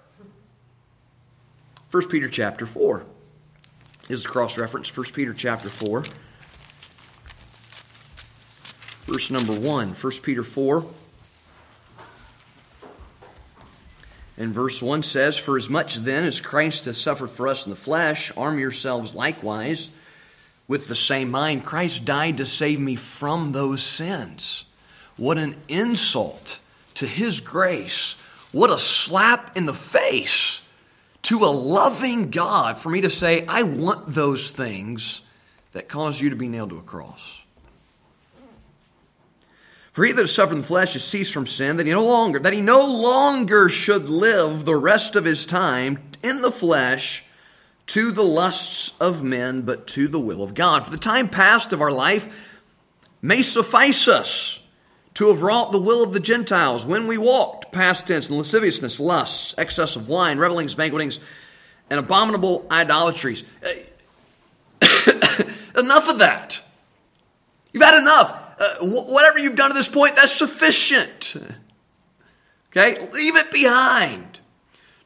1 1.90 2.08
Peter 2.08 2.28
chapter 2.28 2.66
4 2.66 3.04
is 4.10 4.24
the 4.24 4.28
cross 4.28 4.58
reference. 4.58 4.94
1 4.94 5.06
Peter 5.14 5.32
chapter 5.32 5.68
4, 5.68 6.04
verse 9.06 9.30
number 9.30 9.58
1. 9.58 9.90
1 9.90 10.12
Peter 10.22 10.42
4 10.42 10.84
and 14.36 14.52
verse 14.52 14.82
1 14.82 15.04
says, 15.04 15.38
For 15.38 15.56
as 15.56 15.70
much 15.70 15.96
then 15.96 16.24
as 16.24 16.40
Christ 16.40 16.86
has 16.86 17.00
suffered 17.00 17.30
for 17.30 17.46
us 17.46 17.66
in 17.66 17.70
the 17.70 17.76
flesh, 17.76 18.32
arm 18.36 18.58
yourselves 18.58 19.14
likewise 19.14 19.90
with 20.66 20.88
the 20.88 20.96
same 20.96 21.30
mind. 21.30 21.64
Christ 21.64 22.04
died 22.04 22.38
to 22.38 22.46
save 22.46 22.80
me 22.80 22.96
from 22.96 23.52
those 23.52 23.82
sins. 23.82 24.64
What 25.16 25.38
an 25.38 25.56
insult 25.68 26.58
to 26.94 27.06
His 27.06 27.38
grace. 27.38 28.20
What 28.50 28.70
a 28.70 28.78
slap 28.78 29.56
in 29.56 29.66
the 29.66 29.72
face 29.72 30.62
to 31.22 31.44
a 31.44 31.46
loving 31.46 32.30
God 32.30 32.78
for 32.78 32.88
me 32.88 33.02
to 33.02 33.10
say, 33.10 33.44
I 33.46 33.62
want 33.62 34.14
those 34.14 34.50
things 34.50 35.22
that 35.72 35.88
cause 35.88 36.20
you 36.20 36.30
to 36.30 36.36
be 36.36 36.48
nailed 36.48 36.70
to 36.70 36.78
a 36.78 36.82
cross. 36.82 37.44
For 39.92 40.04
he 40.04 40.12
that 40.12 40.22
has 40.22 40.34
suffered 40.34 40.56
the 40.56 40.62
flesh 40.62 40.92
has 40.92 41.04
ceased 41.04 41.32
from 41.32 41.46
sin, 41.46 41.76
that 41.76 41.86
he 41.86 41.92
no 41.92 42.06
longer, 42.06 42.38
that 42.38 42.52
he 42.52 42.60
no 42.60 42.86
longer 42.86 43.68
should 43.68 44.08
live 44.08 44.64
the 44.64 44.76
rest 44.76 45.16
of 45.16 45.24
his 45.24 45.44
time 45.44 45.98
in 46.22 46.42
the 46.42 46.52
flesh 46.52 47.24
to 47.86 48.12
the 48.12 48.22
lusts 48.22 48.96
of 49.00 49.24
men, 49.24 49.62
but 49.62 49.88
to 49.88 50.06
the 50.06 50.20
will 50.20 50.44
of 50.44 50.54
God. 50.54 50.84
For 50.84 50.90
the 50.90 50.96
time 50.96 51.28
past 51.28 51.72
of 51.72 51.80
our 51.80 51.90
life 51.90 52.28
may 53.20 53.42
suffice 53.42 54.06
us 54.06 54.59
to 55.14 55.28
have 55.28 55.42
wrought 55.42 55.72
the 55.72 55.80
will 55.80 56.02
of 56.02 56.12
the 56.12 56.20
Gentiles 56.20 56.86
when 56.86 57.06
we 57.06 57.18
walked, 57.18 57.72
past 57.72 58.06
tense, 58.06 58.30
in 58.30 58.36
lasciviousness, 58.36 59.00
lusts, 59.00 59.54
excess 59.58 59.96
of 59.96 60.08
wine, 60.08 60.38
revelings, 60.38 60.74
banquetings, 60.74 61.20
and 61.90 61.98
abominable 61.98 62.66
idolatries. 62.70 63.44
enough 65.76 66.08
of 66.08 66.18
that. 66.20 66.62
You've 67.72 67.82
had 67.82 68.00
enough. 68.00 68.36
Uh, 68.58 68.74
whatever 68.82 69.38
you've 69.38 69.56
done 69.56 69.70
to 69.70 69.76
this 69.76 69.88
point, 69.88 70.16
that's 70.16 70.36
sufficient. 70.36 71.36
Okay? 72.70 72.98
Leave 73.12 73.36
it 73.36 73.52
behind. 73.52 74.38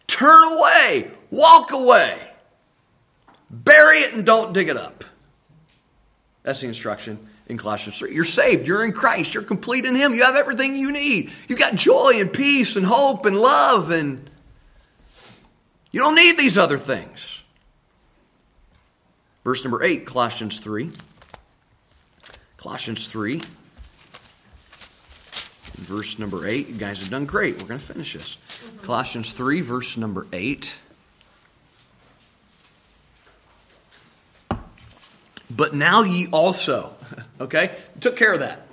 Turn 0.07 0.53
away. 0.53 1.11
Walk 1.31 1.73
away. 1.73 2.31
Bury 3.51 3.99
it 3.99 4.15
and 4.15 4.27
don't 4.27 4.53
dig 4.53 4.69
it 4.69 4.77
up. 4.77 5.05
That's 6.43 6.61
the 6.61 6.69
instruction 6.69 7.19
in 7.47 7.59
Colossians 7.59 7.99
3. 7.99 8.15
You're 8.15 8.25
saved. 8.25 8.67
You're 8.67 8.85
in 8.85 8.93
Christ. 8.93 9.35
You're 9.35 9.43
complete 9.43 9.85
in 9.85 9.95
Him. 9.95 10.15
You 10.15 10.25
have 10.25 10.37
everything 10.37 10.77
you 10.77 10.93
need. 10.93 11.31
You've 11.49 11.59
got 11.59 11.75
joy 11.75 12.15
and 12.17 12.33
peace 12.33 12.77
and 12.77 12.87
hope 12.87 13.27
and 13.27 13.39
love, 13.39 13.91
and 13.91 14.31
you 15.91 16.01
don't 16.01 16.15
need 16.15 16.39
these 16.39 16.57
other 16.57 16.79
things. 16.79 17.43
Verse 19.45 19.63
number 19.63 19.83
8, 19.83 20.07
Colossians 20.07 20.59
3. 20.59 20.91
Colossians 22.57 23.09
3. 23.09 23.43
Verse 25.75 26.19
number 26.19 26.49
8. 26.49 26.69
You 26.69 26.75
guys 26.77 27.01
have 27.01 27.11
done 27.11 27.27
great. 27.27 27.61
We're 27.61 27.69
going 27.69 27.81
to 27.81 27.87
finish 27.87 28.15
this. 28.15 28.39
Colossians 28.83 29.33
3, 29.33 29.61
verse 29.61 29.99
number 29.99 30.27
8. 30.33 30.75
But 35.57 35.75
now 35.75 36.03
ye 36.03 36.27
also, 36.33 36.95
okay, 37.41 37.71
took 38.01 38.17
care 38.17 38.33
of 38.33 38.41
that. 38.41 38.67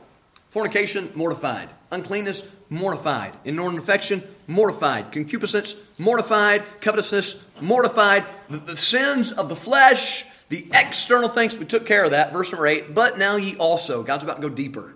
Fornication, 0.50 1.12
mortified. 1.16 1.70
Uncleanness, 1.92 2.50
mortified. 2.70 3.34
Inordinate 3.46 3.84
affection, 3.84 4.24
mortified. 4.48 5.12
Concupiscence, 5.12 5.76
mortified. 5.98 6.64
Covetousness, 6.82 7.44
mortified. 7.62 8.26
The, 8.50 8.58
the, 8.58 8.76
sins 8.76 9.32
of 9.32 9.50
the 9.50 9.56
flesh, 9.56 10.26
the 10.50 10.66
external 10.74 11.30
things, 11.30 11.58
we 11.58 11.66
took 11.66 11.86
care 11.86 12.04
of 12.04 12.12
that. 12.12 12.34
Verse 12.34 12.52
number 12.52 12.68
8. 12.68 12.94
But 12.94 13.18
now 13.18 13.36
ye 13.36 13.56
also, 13.58 14.04
God's 14.04 14.24
about 14.24 14.42
to 14.42 14.50
go 14.50 14.54
deeper. 14.54 14.96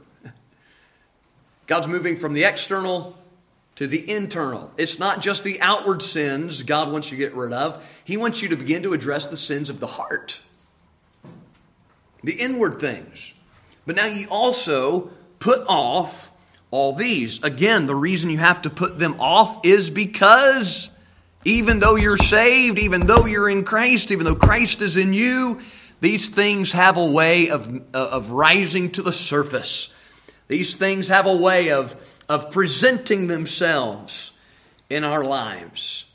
God's 1.68 1.88
moving 1.88 2.16
from 2.16 2.34
the 2.34 2.44
external 2.44 3.18
to 3.76 3.88
the 3.88 4.10
internal. 4.10 4.72
It's 4.78 5.00
not 5.00 5.22
just 5.22 5.44
the 5.44 5.62
outward 5.62 6.02
sins 6.02 6.64
God 6.64 6.92
wants 6.92 7.12
you 7.12 7.18
to 7.18 7.24
get 7.24 7.36
rid 7.36 7.54
of, 7.54 7.84
He 8.04 8.18
wants 8.18 8.42
you 8.42 8.50
to 8.50 8.56
begin 8.56 8.84
to 8.84 8.94
address 8.94 9.28
the 9.28 9.38
sins 9.38 9.70
of 9.70 9.80
the 9.80 9.88
heart 9.88 10.40
the 12.26 12.34
inward 12.34 12.80
things. 12.80 13.34
But 13.86 13.96
now 13.96 14.08
ye 14.08 14.26
also 14.30 15.12
put 15.40 15.62
off 15.70 16.32
all 16.72 16.94
these. 16.94 17.42
Again, 17.44 17.86
the 17.86 17.96
reason 17.96 18.32
you 18.32 18.40
have 18.40 18.64
to 18.64 18.70
put 18.70 18.98
them 19.00 19.16
off 19.20 19.64
is 19.64 19.90
because 19.92 20.90
even 21.46 21.80
though 21.80 21.96
you're 21.96 22.18
saved, 22.18 22.80
even 22.80 23.06
though 23.06 23.26
you're 23.26 23.48
in 23.48 23.64
Christ, 23.64 24.12
even 24.12 24.26
though 24.26 24.36
Christ 24.36 24.82
is 24.82 24.98
in 24.98 25.14
you, 25.14 25.62
these 26.02 26.28
things 26.28 26.72
have 26.72 26.98
a 26.98 27.06
way 27.06 27.50
of, 27.50 27.68
uh, 27.94 28.10
of 28.12 28.32
rising 28.32 28.92
to 28.94 29.04
the 29.04 29.14
surface. 29.14 29.94
These 30.48 30.76
things 30.76 31.08
have 31.08 31.28
a 31.28 31.36
way 31.36 31.70
of, 31.70 31.96
of 32.28 32.50
presenting 32.50 33.28
themselves 33.28 34.32
in 34.90 35.04
our 35.04 35.24
lives. 35.24 36.06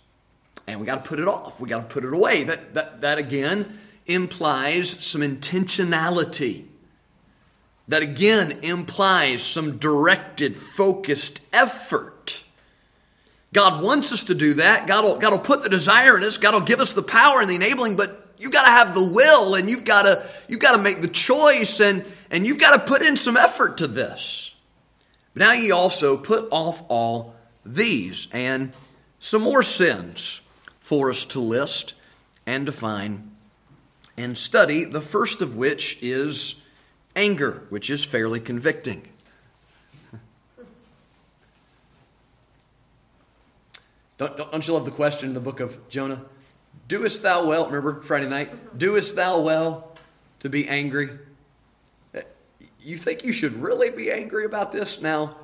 And 0.67 0.81
we 0.81 0.87
got 0.87 1.05
to 1.05 1.09
put 1.09 1.21
it 1.21 1.29
off. 1.29 1.61
We 1.61 1.69
got 1.69 1.89
to 1.89 1.93
put 1.95 2.05
it 2.05 2.13
away. 2.13 2.45
That, 2.45 2.75
that, 2.75 3.01
that 3.03 3.19
again 3.19 3.79
implies 4.11 4.91
some 4.91 5.23
intentionality. 5.23 6.67
that 7.89 8.03
again 8.03 8.61
implies 8.63 9.43
some 9.43 9.79
directed, 9.79 10.57
focused 10.57 11.41
effort. 11.53 12.45
God 13.53 13.83
wants 13.83 14.13
us 14.13 14.25
to 14.25 14.35
do 14.35 14.55
that. 14.55 14.87
God 14.87 15.05
will, 15.05 15.19
God 15.19 15.33
will 15.33 15.41
put 15.41 15.65
the 15.65 15.69
desire 15.69 16.17
in 16.17 16.23
us. 16.23 16.39
God 16.39 16.55
will 16.55 16.61
give 16.61 16.79
us 16.79 16.93
the 16.93 17.03
power 17.03 17.41
and 17.41 17.51
the 17.51 17.57
enabling, 17.57 17.97
but 17.97 18.29
you've 18.39 18.53
got 18.53 18.65
to 18.65 18.71
have 18.71 18.95
the 18.95 19.03
will 19.03 19.57
and 19.57 19.69
you've 19.69 19.85
got 19.85 20.05
to, 20.05 20.25
you've 20.47 20.61
got 20.61 20.77
to 20.77 20.83
make 20.83 21.01
the 21.01 21.09
choice 21.09 21.81
and, 21.81 22.05
and 22.31 22.47
you've 22.47 22.61
got 22.61 22.79
to 22.79 22.87
put 22.87 23.03
in 23.03 23.17
some 23.17 23.37
effort 23.37 23.79
to 23.79 23.89
this. 23.89 24.55
But 25.35 25.41
now 25.41 25.53
ye 25.53 25.73
also 25.73 26.17
put 26.17 26.47
off 26.53 26.85
all 26.89 27.35
these 27.67 28.29
and 28.33 28.73
some 29.19 29.43
more 29.43 29.65
sins 29.65 30.43
for 30.79 31.11
us 31.11 31.25
to 31.27 31.41
list 31.41 31.95
and 32.47 32.67
define 32.67 33.30
and 34.21 34.37
study, 34.37 34.85
the 34.85 35.01
first 35.01 35.41
of 35.41 35.57
which 35.57 35.99
is 36.03 36.63
anger, 37.17 37.63
which 37.71 37.89
is 37.91 38.05
fairly 38.05 38.39
convicting. 38.39 39.09
Don't, 44.19 44.37
don't, 44.37 44.67
you 44.67 44.75
love 44.75 44.85
the 44.85 44.91
question 44.91 45.29
in 45.29 45.35
the 45.35 45.41
book 45.41 45.61
of 45.61 45.89
Jonah? 45.89 46.21
Doest 46.89 47.23
thou 47.23 47.47
well, 47.47 47.65
remember 47.65 48.03
Friday 48.03 48.29
night? 48.29 48.79
Doest 48.79 49.17
thou 49.17 49.41
well 49.41 49.97
to 50.41 50.51
be 50.51 50.69
angry? 50.69 51.09
Eh, 52.13 52.21
you 52.83 52.99
think 52.99 53.25
you 53.25 53.33
should 53.33 53.63
really 53.63 53.89
be 53.89 54.13
angry 54.13 54.45
about 54.45 54.73
this? 54.73 55.01
Now, 55.01 55.37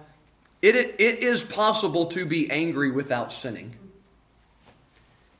it, 0.61 0.75
it 0.75 1.21
is 1.21 1.43
possible 1.43 2.05
to 2.07 2.27
be 2.27 2.51
angry 2.51 2.91
without 2.91 3.33
sinning. 3.33 3.77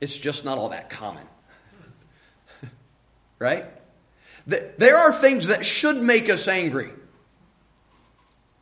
It's 0.01 0.17
just 0.17 0.43
not 0.43 0.57
all 0.57 0.69
that 0.69 0.89
common. 0.89 1.27
Right? 3.39 3.65
There 4.47 4.95
are 4.95 5.11
things 5.11 5.47
that 5.47 5.65
should 5.65 5.97
make 5.97 6.29
us 6.29 6.47
angry, 6.47 6.91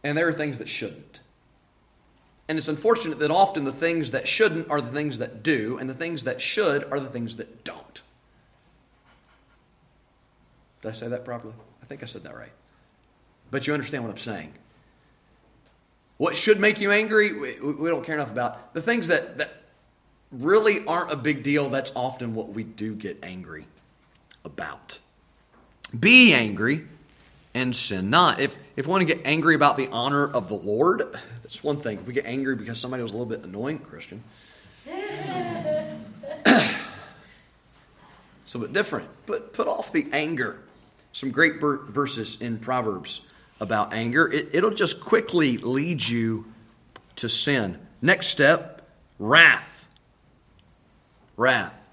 and 0.03 0.17
there 0.17 0.27
are 0.27 0.33
things 0.33 0.57
that 0.57 0.67
shouldn't. 0.67 1.19
And 2.47 2.57
it's 2.57 2.67
unfortunate 2.67 3.19
that 3.19 3.31
often 3.31 3.65
the 3.65 3.71
things 3.71 4.11
that 4.11 4.27
shouldn't 4.27 4.69
are 4.69 4.81
the 4.81 4.91
things 4.91 5.19
that 5.19 5.43
do, 5.43 5.77
and 5.77 5.87
the 5.89 5.93
things 5.93 6.23
that 6.23 6.41
should 6.41 6.91
are 6.91 6.99
the 6.99 7.09
things 7.09 7.35
that 7.35 7.63
don't. 7.63 8.01
Did 10.81 10.89
I 10.89 10.91
say 10.91 11.07
that 11.07 11.23
properly? 11.23 11.53
I 11.83 11.85
think 11.85 12.01
I 12.01 12.07
said 12.07 12.23
that 12.23 12.35
right. 12.35 12.51
But 13.51 13.67
you 13.67 13.73
understand 13.73 14.03
what 14.03 14.09
I'm 14.09 14.17
saying. 14.17 14.53
What 16.17 16.35
should 16.35 16.59
make 16.59 16.79
you 16.79 16.91
angry, 16.91 17.33
we, 17.59 17.89
don't 17.89 18.03
care 18.03 18.15
enough 18.15 18.31
about. 18.31 18.73
The 18.73 18.81
things 18.81 19.07
that, 19.09 19.37
that 19.37 19.53
really 20.31 20.85
aren't 20.85 21.11
a 21.11 21.15
big 21.15 21.43
deal, 21.43 21.69
that's 21.69 21.91
often 21.95 22.33
what 22.33 22.49
we 22.49 22.63
do 22.63 22.95
get 22.95 23.19
angry 23.21 23.67
about. 24.45 24.99
Be 25.97 26.33
angry 26.33 26.85
and 27.53 27.75
sin 27.75 28.09
not. 28.09 28.39
If, 28.39 28.57
if 28.75 28.85
we 28.85 28.91
want 28.91 29.07
to 29.07 29.13
get 29.13 29.25
angry 29.25 29.55
about 29.55 29.77
the 29.77 29.87
honor 29.87 30.25
of 30.25 30.49
the 30.49 30.55
Lord, 30.55 31.01
that's 31.41 31.63
one 31.63 31.79
thing. 31.79 31.97
If 31.97 32.05
we 32.05 32.13
get 32.13 32.25
angry 32.25 32.55
because 32.55 32.79
somebody 32.79 33.01
was 33.01 33.11
a 33.11 33.17
little 33.17 33.25
bit 33.25 33.43
annoying, 33.43 33.79
Christian. 33.79 34.23
it's 34.85 35.05
a 38.53 38.59
bit 38.59 38.73
different. 38.73 39.09
But 39.25 39.53
put 39.53 39.67
off 39.67 39.91
the 39.91 40.07
anger. 40.11 40.59
Some 41.13 41.31
great 41.31 41.61
verses 41.61 42.41
in 42.41 42.59
Proverbs 42.59 43.21
about 43.61 43.93
anger. 43.93 44.29
It, 44.31 44.49
it'll 44.53 44.71
just 44.71 44.99
quickly 44.99 45.57
lead 45.57 46.05
you 46.05 46.45
to 47.15 47.29
sin. 47.29 47.79
Next 48.01 48.27
step 48.27 48.87
wrath. 49.17 49.87
Wrath. 51.37 51.84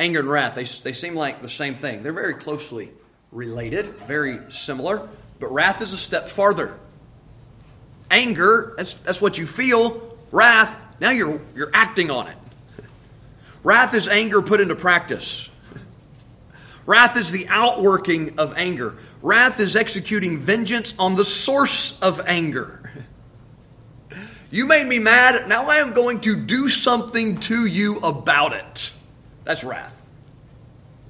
Anger 0.00 0.20
and 0.20 0.30
wrath, 0.30 0.54
they, 0.54 0.64
they 0.64 0.94
seem 0.94 1.14
like 1.14 1.42
the 1.42 1.48
same 1.48 1.76
thing. 1.76 2.02
They're 2.02 2.14
very 2.14 2.32
closely 2.32 2.90
related, 3.30 3.84
very 4.06 4.40
similar, 4.50 5.06
but 5.38 5.52
wrath 5.52 5.82
is 5.82 5.92
a 5.92 5.98
step 5.98 6.30
farther. 6.30 6.74
Anger, 8.10 8.72
that's, 8.78 8.94
that's 8.94 9.20
what 9.20 9.36
you 9.36 9.46
feel. 9.46 10.16
Wrath, 10.32 10.80
now 11.02 11.10
you're, 11.10 11.42
you're 11.54 11.70
acting 11.74 12.10
on 12.10 12.28
it. 12.28 12.36
Wrath 13.62 13.92
is 13.92 14.08
anger 14.08 14.40
put 14.40 14.62
into 14.62 14.74
practice. 14.74 15.50
Wrath 16.86 17.18
is 17.18 17.30
the 17.30 17.46
outworking 17.48 18.38
of 18.38 18.56
anger. 18.56 18.96
Wrath 19.20 19.60
is 19.60 19.76
executing 19.76 20.38
vengeance 20.38 20.94
on 20.98 21.14
the 21.14 21.26
source 21.26 22.00
of 22.00 22.26
anger. 22.26 22.90
You 24.50 24.64
made 24.64 24.86
me 24.86 24.98
mad, 24.98 25.46
now 25.46 25.66
I 25.66 25.76
am 25.76 25.92
going 25.92 26.22
to 26.22 26.34
do 26.34 26.70
something 26.70 27.38
to 27.40 27.66
you 27.66 27.98
about 27.98 28.54
it. 28.54 28.94
That's 29.44 29.64
wrath. 29.64 30.00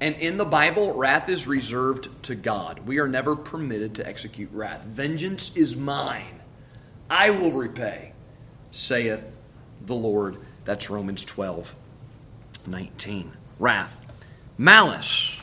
And 0.00 0.16
in 0.16 0.38
the 0.38 0.46
Bible, 0.46 0.94
wrath 0.94 1.28
is 1.28 1.46
reserved 1.46 2.08
to 2.24 2.34
God. 2.34 2.80
We 2.86 2.98
are 2.98 3.08
never 3.08 3.36
permitted 3.36 3.94
to 3.96 4.06
execute 4.06 4.50
wrath. 4.52 4.82
Vengeance 4.84 5.54
is 5.54 5.76
mine. 5.76 6.40
I 7.10 7.30
will 7.30 7.52
repay, 7.52 8.12
saith 8.70 9.36
the 9.84 9.94
Lord. 9.94 10.38
That's 10.64 10.88
Romans 10.88 11.24
12, 11.24 11.74
19. 12.66 13.32
Wrath. 13.58 14.00
Malice. 14.56 15.38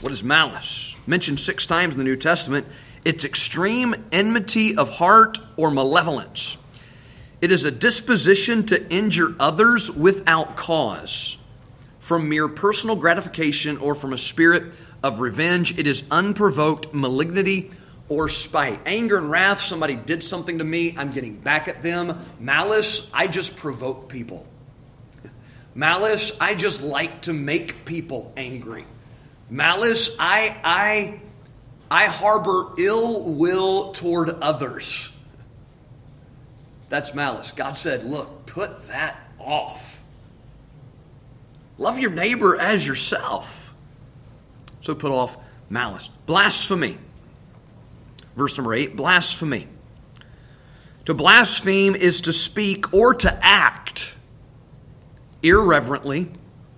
What 0.00 0.12
is 0.12 0.22
malice? 0.22 0.96
Mentioned 1.06 1.40
six 1.40 1.66
times 1.66 1.94
in 1.94 1.98
the 1.98 2.04
New 2.04 2.16
Testament. 2.16 2.66
It's 3.04 3.24
extreme 3.24 3.94
enmity 4.12 4.76
of 4.76 4.88
heart 4.88 5.38
or 5.56 5.70
malevolence. 5.70 6.58
It 7.40 7.50
is 7.50 7.64
a 7.64 7.70
disposition 7.70 8.66
to 8.66 8.88
injure 8.90 9.34
others 9.40 9.90
without 9.90 10.56
cause 10.56 11.38
from 12.04 12.28
mere 12.28 12.48
personal 12.48 12.96
gratification 12.96 13.78
or 13.78 13.94
from 13.94 14.12
a 14.12 14.18
spirit 14.18 14.74
of 15.02 15.20
revenge. 15.20 15.78
It 15.78 15.86
is 15.86 16.04
unprovoked 16.10 16.92
malignity 16.92 17.70
or 18.10 18.28
spite. 18.28 18.78
Anger 18.84 19.16
and 19.16 19.30
wrath, 19.30 19.62
somebody 19.62 19.96
did 19.96 20.22
something 20.22 20.58
to 20.58 20.64
me, 20.64 20.94
I'm 20.98 21.08
getting 21.08 21.36
back 21.36 21.66
at 21.66 21.82
them. 21.82 22.20
Malice, 22.38 23.10
I 23.14 23.26
just 23.26 23.56
provoke 23.56 24.10
people. 24.10 24.46
Malice, 25.74 26.30
I 26.38 26.54
just 26.54 26.82
like 26.82 27.22
to 27.22 27.32
make 27.32 27.86
people 27.86 28.34
angry. 28.36 28.84
Malice, 29.48 30.14
I 30.18 30.60
I 30.62 31.20
I 31.90 32.04
harbor 32.04 32.74
ill 32.76 33.32
will 33.32 33.92
toward 33.92 34.28
others. 34.28 35.10
That's 36.90 37.14
malice. 37.14 37.50
God 37.50 37.78
said, 37.78 38.04
"Look, 38.04 38.44
put 38.44 38.88
that 38.88 39.18
off." 39.38 40.03
Love 41.78 41.98
your 41.98 42.10
neighbor 42.10 42.58
as 42.58 42.86
yourself. 42.86 43.74
So 44.80 44.94
put 44.94 45.10
off 45.10 45.36
malice. 45.70 46.08
Blasphemy. 46.26 46.98
Verse 48.36 48.56
number 48.56 48.74
eight 48.74 48.96
blasphemy. 48.96 49.68
To 51.06 51.14
blaspheme 51.14 51.94
is 51.94 52.22
to 52.22 52.32
speak 52.32 52.92
or 52.94 53.14
to 53.14 53.38
act 53.44 54.14
irreverently, 55.42 56.28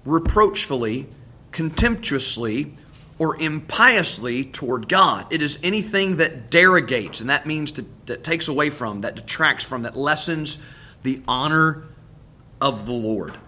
reproachfully, 0.04 1.06
contemptuously, 1.52 2.72
or 3.18 3.40
impiously 3.40 4.44
toward 4.44 4.88
God. 4.88 5.32
It 5.32 5.40
is 5.40 5.58
anything 5.62 6.16
that 6.16 6.50
derogates, 6.50 7.20
and 7.20 7.30
that 7.30 7.46
means 7.46 7.72
to, 7.72 7.86
that 8.06 8.24
takes 8.24 8.48
away 8.48 8.70
from, 8.70 9.00
that 9.00 9.14
detracts 9.14 9.64
from, 9.64 9.82
that 9.82 9.96
lessens 9.96 10.58
the 11.02 11.22
honor 11.26 11.84
of 12.60 12.84
the 12.84 12.92
Lord. 12.92 13.38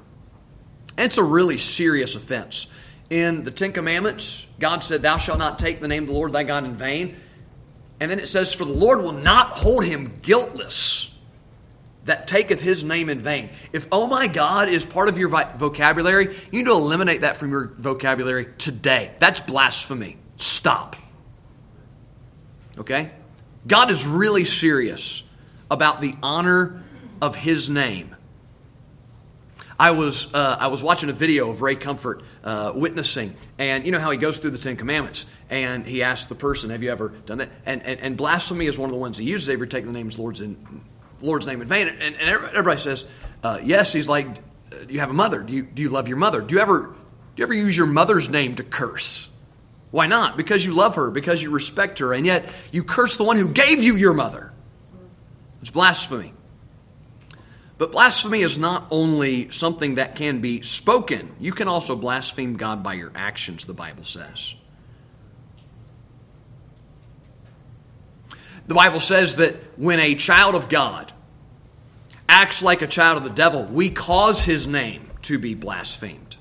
It's 0.98 1.18
a 1.18 1.22
really 1.22 1.58
serious 1.58 2.14
offense. 2.14 2.72
In 3.08 3.44
the 3.44 3.50
Ten 3.50 3.72
Commandments, 3.72 4.46
God 4.58 4.84
said, 4.84 5.00
Thou 5.02 5.18
shalt 5.18 5.38
not 5.38 5.58
take 5.58 5.80
the 5.80 5.88
name 5.88 6.02
of 6.02 6.08
the 6.08 6.14
Lord 6.14 6.32
thy 6.32 6.42
God 6.42 6.64
in 6.64 6.76
vain. 6.76 7.16
And 8.00 8.10
then 8.10 8.18
it 8.18 8.28
says, 8.28 8.52
For 8.52 8.64
the 8.64 8.72
Lord 8.72 9.00
will 9.00 9.12
not 9.12 9.50
hold 9.50 9.84
him 9.84 10.18
guiltless 10.20 11.16
that 12.04 12.26
taketh 12.26 12.60
his 12.60 12.84
name 12.84 13.08
in 13.08 13.20
vain. 13.20 13.50
If, 13.72 13.86
oh 13.92 14.06
my 14.06 14.26
God, 14.26 14.68
is 14.68 14.84
part 14.84 15.08
of 15.08 15.18
your 15.18 15.28
vocabulary, 15.28 16.36
you 16.50 16.58
need 16.58 16.66
to 16.66 16.72
eliminate 16.72 17.20
that 17.20 17.36
from 17.36 17.50
your 17.50 17.74
vocabulary 17.78 18.48
today. 18.58 19.12
That's 19.18 19.40
blasphemy. 19.40 20.16
Stop. 20.38 20.96
Okay? 22.78 23.10
God 23.66 23.90
is 23.90 24.06
really 24.06 24.44
serious 24.44 25.22
about 25.70 26.00
the 26.00 26.14
honor 26.22 26.82
of 27.20 27.36
his 27.36 27.68
name. 27.68 28.16
I 29.78 29.92
was 29.92 30.32
uh, 30.34 30.56
I 30.58 30.66
was 30.66 30.82
watching 30.82 31.08
a 31.08 31.12
video 31.12 31.50
of 31.50 31.62
Ray 31.62 31.76
Comfort 31.76 32.22
uh, 32.42 32.72
witnessing, 32.74 33.34
and 33.58 33.86
you 33.86 33.92
know 33.92 34.00
how 34.00 34.10
he 34.10 34.18
goes 34.18 34.38
through 34.38 34.50
the 34.50 34.58
Ten 34.58 34.76
Commandments, 34.76 35.24
and 35.50 35.86
he 35.86 36.02
asks 36.02 36.26
the 36.26 36.34
person, 36.34 36.70
"Have 36.70 36.82
you 36.82 36.90
ever 36.90 37.10
done 37.26 37.38
that?" 37.38 37.50
And 37.64 37.82
and, 37.84 38.00
and 38.00 38.16
blasphemy 38.16 38.66
is 38.66 38.76
one 38.76 38.90
of 38.90 38.92
the 38.92 39.00
ones 39.00 39.18
he 39.18 39.24
uses. 39.24 39.48
Ever 39.48 39.66
taken 39.66 39.92
the 39.92 39.96
name's 39.96 40.18
Lord's 40.18 40.40
in 40.40 40.82
Lord's 41.20 41.46
name 41.46 41.62
in 41.62 41.68
vain? 41.68 41.86
And, 41.86 42.16
and 42.16 42.28
everybody 42.28 42.80
says, 42.80 43.06
uh, 43.44 43.60
"Yes." 43.62 43.92
He's 43.92 44.08
like, 44.08 44.34
"Do 44.70 44.92
you 44.92 44.98
have 44.98 45.10
a 45.10 45.14
mother? 45.14 45.42
Do 45.42 45.52
you 45.52 45.62
do 45.62 45.80
you 45.80 45.90
love 45.90 46.08
your 46.08 46.16
mother? 46.16 46.40
Do 46.40 46.56
you 46.56 46.60
ever 46.60 46.80
do 46.80 46.94
you 47.36 47.44
ever 47.44 47.54
use 47.54 47.76
your 47.76 47.86
mother's 47.86 48.28
name 48.28 48.56
to 48.56 48.64
curse?" 48.64 49.28
Why 49.90 50.06
not? 50.06 50.36
Because 50.36 50.64
you 50.64 50.74
love 50.74 50.96
her, 50.96 51.10
because 51.10 51.42
you 51.42 51.50
respect 51.50 52.00
her, 52.00 52.12
and 52.12 52.26
yet 52.26 52.46
you 52.72 52.84
curse 52.84 53.16
the 53.16 53.24
one 53.24 53.36
who 53.36 53.48
gave 53.48 53.82
you 53.82 53.96
your 53.96 54.12
mother. 54.12 54.52
It's 55.62 55.70
blasphemy. 55.70 56.34
But 57.78 57.92
blasphemy 57.92 58.40
is 58.40 58.58
not 58.58 58.86
only 58.90 59.50
something 59.50 59.94
that 59.94 60.16
can 60.16 60.40
be 60.40 60.62
spoken, 60.62 61.32
you 61.38 61.52
can 61.52 61.68
also 61.68 61.94
blaspheme 61.94 62.56
God 62.56 62.82
by 62.82 62.94
your 62.94 63.12
actions, 63.14 63.64
the 63.64 63.72
Bible 63.72 64.04
says. 64.04 64.56
The 68.66 68.74
Bible 68.74 69.00
says 69.00 69.36
that 69.36 69.54
when 69.78 70.00
a 70.00 70.16
child 70.16 70.56
of 70.56 70.68
God 70.68 71.12
acts 72.28 72.62
like 72.62 72.82
a 72.82 72.86
child 72.88 73.16
of 73.16 73.24
the 73.24 73.30
devil, 73.30 73.64
we 73.64 73.90
cause 73.90 74.44
his 74.44 74.66
name 74.66 75.08
to 75.22 75.38
be 75.38 75.54
blasphemed, 75.54 76.36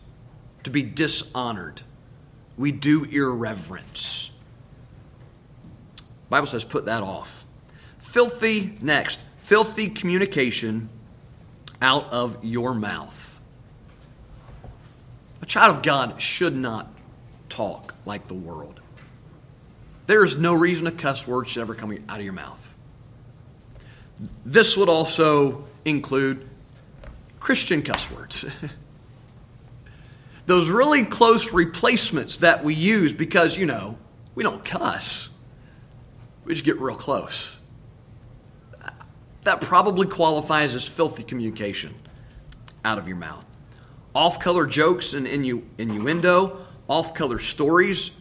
to 0.64 0.72
be 0.72 0.82
dishonored. 0.82 1.84
We 2.58 2.72
do 2.72 3.04
irreverence. 3.04 4.32
The 5.96 6.30
Bible 6.30 6.48
says 6.48 6.64
put 6.64 6.86
that 6.86 7.04
off. 7.04 7.46
Filthy 8.00 8.78
next, 8.82 9.20
filthy 9.38 9.90
communication 9.90 10.90
out 11.82 12.12
of 12.12 12.44
your 12.44 12.74
mouth. 12.74 13.40
A 15.42 15.46
child 15.46 15.78
of 15.78 15.84
God 15.84 16.22
should 16.22 16.56
not 16.56 16.92
talk 17.50 17.96
like 18.06 18.28
the 18.28 18.34
world. 18.34 18.80
There 20.08 20.24
is 20.24 20.38
no 20.38 20.54
reason 20.54 20.88
a 20.88 20.92
cuss 20.92 21.28
word 21.28 21.48
should 21.48 21.62
ever 21.62 21.76
come 21.76 21.92
out 22.10 22.20
of 22.20 22.24
your 22.24 22.34
mouth. 22.34 22.76
This 24.46 24.76
would 24.78 24.90
also 24.90 25.66
include 25.86 26.48
Christian 27.40 27.82
cuss 27.82 28.10
words. 28.10 28.46
Those 30.46 30.70
really 30.70 31.04
close 31.04 31.54
replacements 31.54 32.38
that 32.38 32.64
we 32.64 32.74
use 32.74 33.14
because, 33.14 33.58
you 33.58 33.66
know, 33.66 33.98
we 34.34 34.44
don't 34.44 34.64
cuss. 34.64 35.30
We 36.46 36.54
just 36.54 36.66
get 36.66 36.80
real 36.80 36.96
close. 36.96 37.57
That 39.48 39.62
probably 39.62 40.08
qualifies 40.08 40.76
as 40.76 40.88
filthy 40.88 41.24
communication 41.24 41.96
out 42.84 42.98
of 42.98 43.08
your 43.08 43.16
mouth. 43.16 43.46
Off 44.14 44.40
color 44.40 44.66
jokes 44.66 45.14
and 45.14 45.26
innu- 45.26 45.64
innuendo, 45.78 46.66
off 46.90 47.14
color 47.14 47.40
stories 47.40 48.12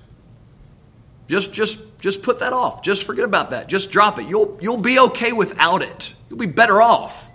just 1.29 1.53
just 1.53 1.81
just 1.99 2.22
put 2.22 2.39
that 2.41 2.53
off. 2.53 2.83
Just 2.83 3.05
forget 3.05 3.24
about 3.24 3.51
that. 3.51 3.68
Just 3.68 3.91
drop 3.91 4.20
it. 4.20 4.29
You'll 4.29 4.57
you'll 4.61 4.77
be 4.77 4.99
okay 4.99 5.33
without 5.33 5.83
it. 5.83 6.14
You'll 6.31 6.39
be 6.39 6.47
better 6.47 6.81
off 6.81 7.31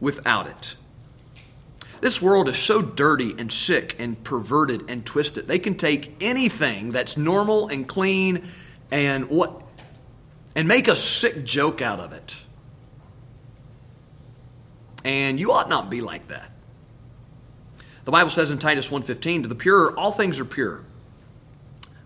without 0.00 0.46
it. 0.46 0.76
This 2.00 2.22
world 2.22 2.48
is 2.48 2.56
so 2.56 2.80
dirty 2.80 3.34
and 3.36 3.50
sick 3.50 3.96
and 3.98 4.22
perverted 4.22 4.88
and 4.88 5.04
twisted. 5.04 5.48
They 5.48 5.58
can 5.58 5.74
take 5.74 6.14
anything 6.20 6.90
that's 6.90 7.16
normal 7.16 7.68
and 7.68 7.86
clean 7.88 8.48
and 8.92 9.28
what 9.28 9.60
and 10.54 10.68
make 10.68 10.86
a 10.86 10.94
sick 10.94 11.44
joke 11.44 11.82
out 11.82 11.98
of 11.98 12.12
it. 12.12 12.44
And 15.04 15.40
you 15.40 15.52
ought 15.52 15.68
not 15.68 15.90
be 15.90 16.00
like 16.00 16.28
that. 16.28 16.50
The 18.04 18.10
Bible 18.10 18.30
says 18.30 18.50
in 18.50 18.58
Titus 18.58 18.88
1:15, 18.90 19.42
to 19.42 19.48
the 19.48 19.54
pure 19.54 19.96
all 19.96 20.12
things 20.12 20.40
are 20.40 20.44
pure. 20.44 20.84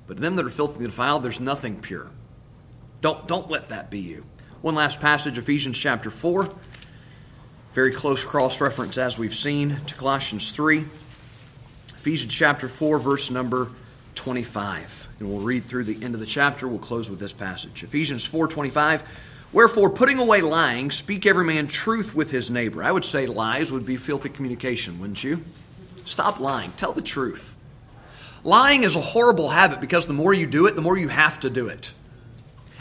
But 0.06 0.14
to 0.14 0.20
them 0.20 0.34
that 0.36 0.44
are 0.44 0.50
filthy 0.50 0.76
and 0.76 0.86
defiled, 0.86 1.22
there's 1.22 1.40
nothing 1.40 1.80
pure. 1.80 2.10
Don't, 3.00 3.26
don't 3.26 3.50
let 3.50 3.68
that 3.68 3.90
be 3.90 4.00
you. 4.00 4.24
One 4.60 4.74
last 4.74 5.00
passage, 5.00 5.38
Ephesians 5.38 5.78
chapter 5.78 6.10
4. 6.10 6.48
Very 7.72 7.92
close 7.92 8.24
cross 8.24 8.60
reference, 8.60 8.98
as 8.98 9.18
we've 9.18 9.34
seen, 9.34 9.76
to 9.86 9.94
Colossians 9.94 10.52
3. 10.52 10.78
Ephesians 11.88 12.32
chapter 12.32 12.68
4, 12.68 12.98
verse 12.98 13.30
number 13.30 13.70
25. 14.14 15.08
And 15.18 15.30
we'll 15.30 15.40
read 15.40 15.64
through 15.64 15.84
the 15.84 16.04
end 16.04 16.14
of 16.14 16.20
the 16.20 16.26
chapter. 16.26 16.68
We'll 16.68 16.78
close 16.78 17.10
with 17.10 17.18
this 17.18 17.32
passage. 17.32 17.82
Ephesians 17.82 18.24
4 18.24 18.48
25. 18.48 19.02
Wherefore, 19.54 19.88
putting 19.88 20.18
away 20.18 20.42
lying, 20.42 20.90
speak 20.90 21.24
every 21.24 21.44
man 21.44 21.68
truth 21.68 22.14
with 22.14 22.30
his 22.32 22.50
neighbor. 22.50 22.82
I 22.82 22.90
would 22.90 23.04
say 23.04 23.26
lies 23.26 23.72
would 23.72 23.86
be 23.86 23.96
filthy 23.96 24.28
communication, 24.28 24.98
wouldn't 24.98 25.22
you? 25.22 25.44
Stop 26.04 26.40
lying. 26.40 26.72
Tell 26.72 26.92
the 26.92 27.00
truth. 27.00 27.56
Lying 28.42 28.82
is 28.82 28.96
a 28.96 29.00
horrible 29.00 29.48
habit 29.48 29.80
because 29.80 30.08
the 30.08 30.12
more 30.12 30.34
you 30.34 30.46
do 30.46 30.66
it, 30.66 30.74
the 30.74 30.82
more 30.82 30.98
you 30.98 31.06
have 31.06 31.38
to 31.40 31.50
do 31.50 31.68
it. 31.68 31.92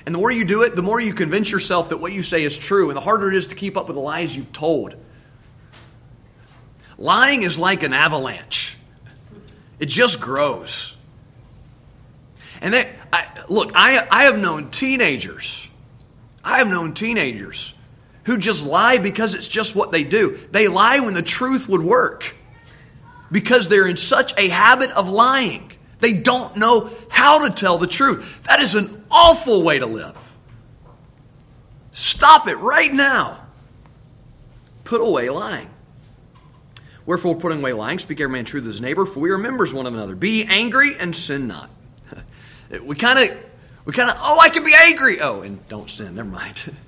And 0.07 0.15
the 0.15 0.19
more 0.19 0.31
you 0.31 0.45
do 0.45 0.63
it, 0.63 0.75
the 0.75 0.81
more 0.81 0.99
you 0.99 1.13
convince 1.13 1.51
yourself 1.51 1.89
that 1.89 1.99
what 1.99 2.11
you 2.11 2.23
say 2.23 2.43
is 2.43 2.57
true, 2.57 2.89
and 2.89 2.97
the 2.97 3.01
harder 3.01 3.29
it 3.29 3.35
is 3.35 3.47
to 3.47 3.55
keep 3.55 3.77
up 3.77 3.87
with 3.87 3.95
the 3.95 4.01
lies 4.01 4.35
you've 4.35 4.51
told. 4.51 4.95
Lying 6.97 7.43
is 7.43 7.59
like 7.59 7.83
an 7.83 7.93
avalanche, 7.93 8.77
it 9.79 9.85
just 9.85 10.19
grows. 10.19 10.97
And 12.61 12.75
I, 13.11 13.45
look, 13.47 13.71
I, 13.75 14.07
I 14.09 14.23
have 14.23 14.39
known 14.39 14.71
teenagers, 14.71 15.67
I 16.43 16.57
have 16.57 16.67
known 16.67 16.93
teenagers 16.93 17.73
who 18.25 18.37
just 18.37 18.65
lie 18.65 18.97
because 18.97 19.35
it's 19.35 19.47
just 19.47 19.75
what 19.75 19.91
they 19.91 20.03
do. 20.03 20.39
They 20.51 20.67
lie 20.67 20.99
when 20.99 21.13
the 21.13 21.21
truth 21.21 21.67
would 21.69 21.83
work 21.83 22.35
because 23.31 23.67
they're 23.67 23.87
in 23.87 23.97
such 23.97 24.33
a 24.37 24.49
habit 24.49 24.91
of 24.91 25.09
lying. 25.09 25.71
They 25.99 26.13
don't 26.13 26.57
know 26.57 26.89
how 27.09 27.47
to 27.47 27.53
tell 27.53 27.77
the 27.77 27.87
truth. 27.87 28.43
That 28.43 28.59
is 28.59 28.75
an 28.75 29.05
awful 29.09 29.63
way 29.63 29.79
to 29.79 29.85
live. 29.85 30.17
Stop 31.93 32.47
it 32.47 32.55
right 32.55 32.91
now. 32.91 33.39
Put 34.83 35.01
away 35.01 35.29
lying. 35.29 35.69
Wherefore, 37.05 37.35
putting 37.35 37.59
away 37.59 37.73
lying, 37.73 37.99
speak 37.99 38.21
every 38.21 38.33
man 38.33 38.45
truth 38.45 38.63
to 38.63 38.67
his 38.67 38.81
neighbor, 38.81 39.05
for 39.05 39.19
we 39.19 39.29
are 39.29 39.37
members 39.37 39.73
one 39.73 39.85
of 39.85 39.93
another. 39.93 40.15
Be 40.15 40.45
angry 40.49 40.91
and 40.99 41.15
sin 41.15 41.47
not. 41.47 41.69
we 42.83 42.95
kind 42.95 43.29
of, 43.29 43.45
we 43.85 43.93
kind 43.93 44.09
of, 44.09 44.15
oh, 44.19 44.39
I 44.41 44.49
can 44.49 44.63
be 44.63 44.73
angry. 44.75 45.19
Oh, 45.19 45.41
and 45.41 45.67
don't 45.67 45.89
sin. 45.89 46.15
Never 46.15 46.29
mind. 46.29 46.75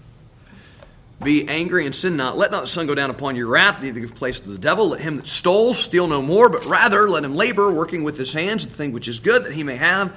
Be 1.23 1.47
angry 1.47 1.85
and 1.85 1.95
sin 1.95 2.17
not. 2.17 2.37
Let 2.37 2.51
not 2.51 2.63
the 2.63 2.67
sun 2.67 2.87
go 2.87 2.95
down 2.95 3.09
upon 3.09 3.37
your 3.37 3.47
wrath, 3.47 3.81
neither 3.81 4.01
give 4.01 4.15
place 4.15 4.41
to 4.41 4.49
the 4.49 4.57
devil. 4.57 4.89
Let 4.89 5.01
him 5.01 5.15
that 5.15 5.27
stole 5.27 5.73
steal 5.73 6.07
no 6.07 6.21
more, 6.21 6.49
but 6.49 6.65
rather 6.65 7.09
let 7.09 7.23
him 7.23 7.35
labor, 7.35 7.71
working 7.71 8.03
with 8.03 8.17
his 8.17 8.33
hands 8.33 8.67
the 8.67 8.73
thing 8.73 8.91
which 8.91 9.07
is 9.07 9.19
good, 9.19 9.45
that 9.45 9.53
he 9.53 9.63
may 9.63 9.77
have 9.77 10.15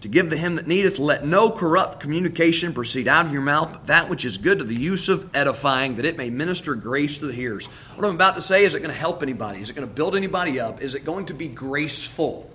to 0.00 0.08
give 0.08 0.30
to 0.30 0.36
him 0.36 0.56
that 0.56 0.66
needeth. 0.66 0.98
Let 0.98 1.24
no 1.24 1.50
corrupt 1.50 2.00
communication 2.00 2.74
proceed 2.74 3.06
out 3.06 3.26
of 3.26 3.32
your 3.32 3.42
mouth, 3.42 3.72
but 3.72 3.86
that 3.86 4.10
which 4.10 4.24
is 4.24 4.38
good 4.38 4.58
to 4.58 4.64
the 4.64 4.74
use 4.74 5.08
of 5.08 5.34
edifying, 5.36 5.96
that 5.96 6.04
it 6.04 6.16
may 6.16 6.30
minister 6.30 6.74
grace 6.74 7.18
to 7.18 7.26
the 7.26 7.32
hearers. 7.32 7.66
What 7.94 8.06
I'm 8.06 8.16
about 8.16 8.34
to 8.34 8.42
say, 8.42 8.64
is 8.64 8.74
it 8.74 8.80
going 8.80 8.90
to 8.90 8.96
help 8.96 9.22
anybody? 9.22 9.62
Is 9.62 9.70
it 9.70 9.74
going 9.74 9.88
to 9.88 9.94
build 9.94 10.16
anybody 10.16 10.58
up? 10.58 10.82
Is 10.82 10.96
it 10.96 11.04
going 11.04 11.26
to 11.26 11.34
be 11.34 11.46
graceful? 11.46 12.50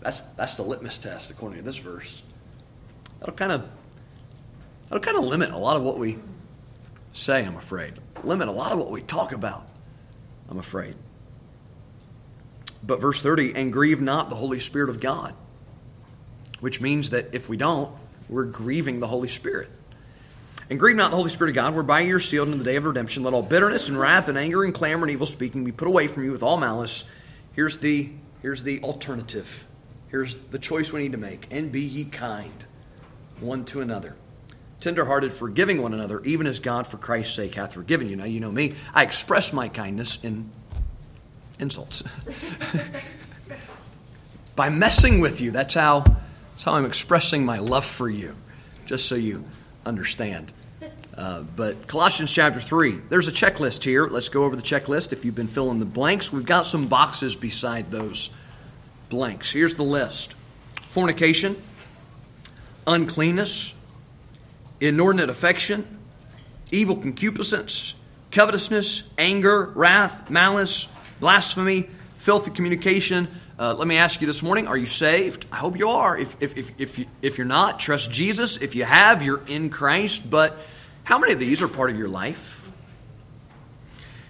That's, 0.00 0.20
that's 0.36 0.56
the 0.56 0.62
litmus 0.62 0.98
test, 0.98 1.30
according 1.30 1.58
to 1.58 1.64
this 1.64 1.78
verse. 1.78 2.22
That'll 3.20 3.34
kind 3.34 3.52
of 3.52 3.68
that'll 4.88 5.00
kind 5.00 5.16
of 5.16 5.24
limit 5.24 5.50
a 5.50 5.58
lot 5.58 5.76
of 5.76 5.82
what 5.82 5.98
we 5.98 6.18
say, 7.12 7.44
I'm 7.44 7.56
afraid. 7.56 7.94
Limit 8.24 8.48
a 8.48 8.52
lot 8.52 8.72
of 8.72 8.78
what 8.78 8.90
we 8.90 9.02
talk 9.02 9.32
about, 9.32 9.66
I'm 10.48 10.58
afraid. 10.58 10.94
But 12.82 13.00
verse 13.00 13.20
30, 13.20 13.54
and 13.54 13.72
grieve 13.72 14.00
not 14.00 14.30
the 14.30 14.36
Holy 14.36 14.60
Spirit 14.60 14.88
of 14.88 15.00
God, 15.00 15.34
which 16.60 16.80
means 16.80 17.10
that 17.10 17.28
if 17.32 17.48
we 17.48 17.56
don't, 17.56 17.92
we're 18.28 18.44
grieving 18.44 19.00
the 19.00 19.06
Holy 19.06 19.28
Spirit. 19.28 19.68
And 20.70 20.78
grieve 20.78 20.96
not 20.96 21.10
the 21.10 21.16
Holy 21.16 21.30
Spirit 21.30 21.50
of 21.50 21.54
God, 21.54 21.74
whereby 21.74 22.00
you're 22.00 22.20
sealed 22.20 22.48
in 22.48 22.58
the 22.58 22.64
day 22.64 22.76
of 22.76 22.84
redemption. 22.84 23.22
Let 23.22 23.32
all 23.32 23.42
bitterness 23.42 23.88
and 23.88 23.98
wrath 23.98 24.28
and 24.28 24.36
anger 24.36 24.64
and 24.64 24.74
clamor 24.74 25.04
and 25.04 25.10
evil 25.10 25.26
speaking 25.26 25.64
be 25.64 25.72
put 25.72 25.88
away 25.88 26.08
from 26.08 26.24
you 26.24 26.32
with 26.32 26.42
all 26.42 26.58
malice. 26.58 27.04
Here's 27.52 27.78
the, 27.78 28.10
here's 28.42 28.62
the 28.62 28.80
alternative. 28.82 29.66
Here's 30.08 30.36
the 30.36 30.58
choice 30.58 30.92
we 30.92 31.02
need 31.02 31.12
to 31.12 31.18
make. 31.18 31.46
And 31.50 31.72
be 31.72 31.80
ye 31.80 32.04
kind 32.04 32.66
one 33.40 33.64
to 33.66 33.80
another 33.80 34.16
tenderhearted, 34.80 35.32
forgiving 35.32 35.82
one 35.82 35.92
another, 35.92 36.22
even 36.24 36.46
as 36.46 36.60
God 36.60 36.86
for 36.86 36.98
Christ's 36.98 37.34
sake 37.34 37.54
hath 37.54 37.74
forgiven 37.74 38.08
you. 38.08 38.16
Now, 38.16 38.24
you 38.24 38.40
know 38.40 38.52
me, 38.52 38.74
I 38.94 39.02
express 39.02 39.52
my 39.52 39.68
kindness 39.68 40.18
in 40.22 40.50
insults. 41.58 42.02
By 44.56 44.70
messing 44.70 45.20
with 45.20 45.40
you, 45.40 45.50
that's 45.50 45.74
how, 45.74 46.00
that's 46.00 46.64
how 46.64 46.74
I'm 46.74 46.84
expressing 46.84 47.44
my 47.44 47.58
love 47.58 47.84
for 47.84 48.08
you, 48.08 48.36
just 48.86 49.06
so 49.06 49.14
you 49.14 49.44
understand. 49.86 50.52
Uh, 51.16 51.42
but 51.56 51.88
Colossians 51.88 52.30
chapter 52.30 52.60
3, 52.60 53.00
there's 53.08 53.26
a 53.26 53.32
checklist 53.32 53.82
here. 53.82 54.06
Let's 54.06 54.28
go 54.28 54.44
over 54.44 54.54
the 54.54 54.62
checklist. 54.62 55.12
If 55.12 55.24
you've 55.24 55.34
been 55.34 55.48
filling 55.48 55.80
the 55.80 55.86
blanks, 55.86 56.32
we've 56.32 56.46
got 56.46 56.64
some 56.64 56.86
boxes 56.86 57.34
beside 57.34 57.90
those 57.90 58.30
blanks. 59.08 59.50
Here's 59.50 59.74
the 59.74 59.82
list 59.82 60.34
fornication, 60.82 61.60
uncleanness, 62.88 63.74
inordinate 64.80 65.28
affection, 65.28 65.98
evil 66.72 66.96
concupiscence, 66.96 67.94
covetousness, 68.30 69.10
anger, 69.18 69.66
wrath, 69.74 70.30
malice, 70.30 70.88
blasphemy, 71.20 71.88
filthy 72.16 72.50
communication. 72.50 73.28
Uh, 73.58 73.74
let 73.74 73.86
me 73.86 73.96
ask 73.96 74.20
you 74.20 74.26
this 74.26 74.42
morning 74.42 74.66
are 74.66 74.76
you 74.76 74.86
saved? 74.86 75.46
I 75.52 75.56
hope 75.56 75.78
you 75.78 75.88
are. 75.88 76.16
If, 76.16 76.42
if, 76.42 76.56
if, 76.56 76.80
if, 76.80 76.98
you, 76.98 77.06
if 77.22 77.38
you're 77.38 77.46
not, 77.46 77.78
trust 77.78 78.10
Jesus. 78.10 78.56
If 78.56 78.74
you 78.74 78.84
have, 78.84 79.22
you're 79.22 79.42
in 79.46 79.70
Christ. 79.70 80.28
But 80.28 80.56
how 81.04 81.18
many 81.18 81.32
of 81.32 81.38
these 81.38 81.62
are 81.62 81.68
part 81.68 81.90
of 81.90 81.98
your 81.98 82.08
life? 82.08 82.68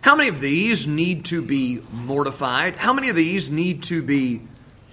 How 0.00 0.16
many 0.16 0.28
of 0.28 0.40
these 0.40 0.86
need 0.86 1.26
to 1.26 1.42
be 1.42 1.82
mortified? 1.92 2.76
How 2.76 2.92
many 2.92 3.08
of 3.08 3.16
these 3.16 3.50
need 3.50 3.84
to 3.84 4.02
be 4.02 4.42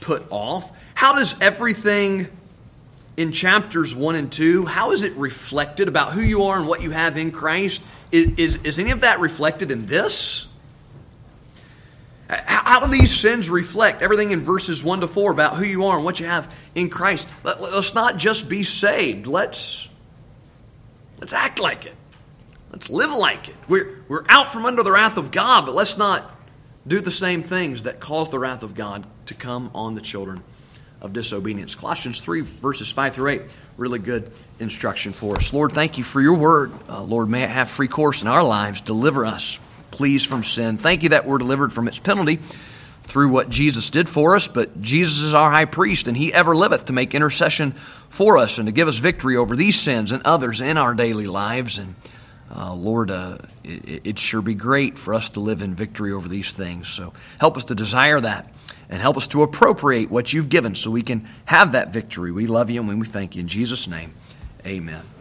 put 0.01 0.24
off? 0.30 0.78
How 0.93 1.13
does 1.13 1.39
everything 1.39 2.28
in 3.18 3.32
chapters 3.32 3.95
1 3.95 4.16
and 4.16 4.32
2, 4.32 4.66
how 4.66 4.91
is 4.91 5.03
it 5.03 5.13
reflected 5.13 5.88
about 5.88 6.13
who 6.13 6.22
you 6.22 6.43
are 6.43 6.57
and 6.57 6.68
what 6.68 6.82
you 6.82 6.91
have 6.91 7.18
in 7.18 7.32
Christ? 7.32 7.82
Is, 8.11 8.32
is, 8.38 8.63
is 8.63 8.80
any 8.80 8.91
of 8.91 9.01
that 9.01 9.20
reflected 9.20 9.72
in 9.72 9.86
this? 9.86 10.47
How 12.28 12.80
do 12.80 12.91
these 12.91 13.16
sins 13.16 13.49
reflect 13.49 14.01
everything 14.01 14.32
in 14.32 14.41
verses 14.41 14.84
1 14.84 15.01
to 15.01 15.07
4 15.07 15.32
about 15.32 15.55
who 15.55 15.63
you 15.63 15.86
are 15.86 15.95
and 15.95 16.03
what 16.03 16.20
you 16.20 16.26
have 16.26 16.51
in 16.74 16.89
Christ? 16.89 17.28
Let, 17.43 17.61
us 17.61 17.93
not 17.93 18.18
just 18.18 18.49
be 18.49 18.63
saved. 18.63 19.28
Let's, 19.28 19.88
Let's 21.20 21.34
act 21.34 21.59
like 21.59 21.86
it. 21.86 21.95
Let's 22.72 22.89
live 22.89 23.11
like 23.11 23.47
it. 23.47 23.55
We're, 23.68 24.03
we're 24.07 24.26
out 24.28 24.49
from 24.49 24.66
under 24.66 24.84
the 24.84 24.91
wrath 24.91 25.18
of 25.18 25.32
God, 25.32 25.66
but 25.66 25.76
let's 25.76 25.97
not 25.97 26.30
do 26.86 26.99
the 26.99 27.11
same 27.11 27.41
things 27.41 27.84
that 27.84 27.99
cause 27.99 28.30
the 28.30 28.39
wrath 28.39 28.63
of 28.63 28.76
God 28.76 29.05
to 29.28 29.34
come 29.34 29.72
on 29.74 29.95
the 29.95 30.01
children 30.01 30.43
of 31.01 31.13
disobedience. 31.13 31.75
Colossians 31.75 32.19
3, 32.19 32.41
verses 32.41 32.91
5 32.91 33.13
through 33.13 33.29
8, 33.29 33.41
really 33.77 33.99
good 33.99 34.31
instruction 34.59 35.13
for 35.13 35.35
us. 35.35 35.53
Lord, 35.53 35.71
thank 35.71 35.97
you 35.97 36.03
for 36.03 36.21
your 36.21 36.35
word. 36.35 36.71
Uh, 36.89 37.03
Lord, 37.03 37.29
may 37.29 37.43
it 37.43 37.49
have 37.49 37.69
free 37.69 37.87
course 37.87 38.21
in 38.21 38.27
our 38.27 38.43
lives. 38.43 38.81
Deliver 38.81 39.25
us, 39.25 39.59
please, 39.91 40.25
from 40.25 40.43
sin. 40.43 40.77
Thank 40.77 41.03
you 41.03 41.09
that 41.09 41.25
we're 41.25 41.37
delivered 41.37 41.73
from 41.73 41.87
its 41.87 41.99
penalty 41.99 42.39
through 43.03 43.29
what 43.29 43.49
Jesus 43.49 43.91
did 43.91 44.09
for 44.09 44.35
us, 44.35 44.47
but 44.47 44.81
Jesus 44.81 45.19
is 45.19 45.33
our 45.33 45.51
high 45.51 45.65
priest, 45.65 46.07
and 46.07 46.17
he 46.17 46.33
ever 46.33 46.55
liveth 46.55 46.85
to 46.85 46.93
make 46.93 47.13
intercession 47.13 47.73
for 48.09 48.37
us 48.37 48.57
and 48.57 48.67
to 48.67 48.71
give 48.71 48.87
us 48.87 48.97
victory 48.97 49.37
over 49.37 49.55
these 49.55 49.79
sins 49.79 50.11
and 50.11 50.23
others 50.25 50.59
in 50.59 50.77
our 50.77 50.95
daily 50.95 51.27
lives. 51.27 51.77
And 51.77 51.93
uh, 52.53 52.73
Lord, 52.73 53.09
uh, 53.09 53.37
it, 53.63 54.19
sure 54.19 54.41
be 54.41 54.53
great 54.53 54.99
for 54.99 55.13
us 55.13 55.29
to 55.31 55.39
live 55.39 55.61
in 55.61 55.73
victory 55.73 56.11
over 56.11 56.27
these 56.27 56.53
things. 56.53 56.87
So 56.87 57.13
help 57.39 57.57
us 57.57 57.65
to 57.65 57.75
desire 57.75 58.21
that 58.21 58.51
and 58.89 59.01
help 59.01 59.17
us 59.17 59.27
to 59.29 59.41
appropriate 59.41 60.11
what 60.11 60.31
you've 60.31 60.49
given 60.49 60.75
so 60.75 60.91
we 60.91 61.01
can 61.01 61.27
have 61.45 61.71
that 61.71 61.91
victory. 61.91 62.31
We 62.31 62.47
love 62.47 62.69
you 62.69 62.81
and 62.81 62.99
we 62.99 63.07
thank 63.07 63.35
you. 63.35 63.41
In 63.41 63.47
Jesus' 63.47 63.87
name, 63.87 64.13
amen. 64.65 65.14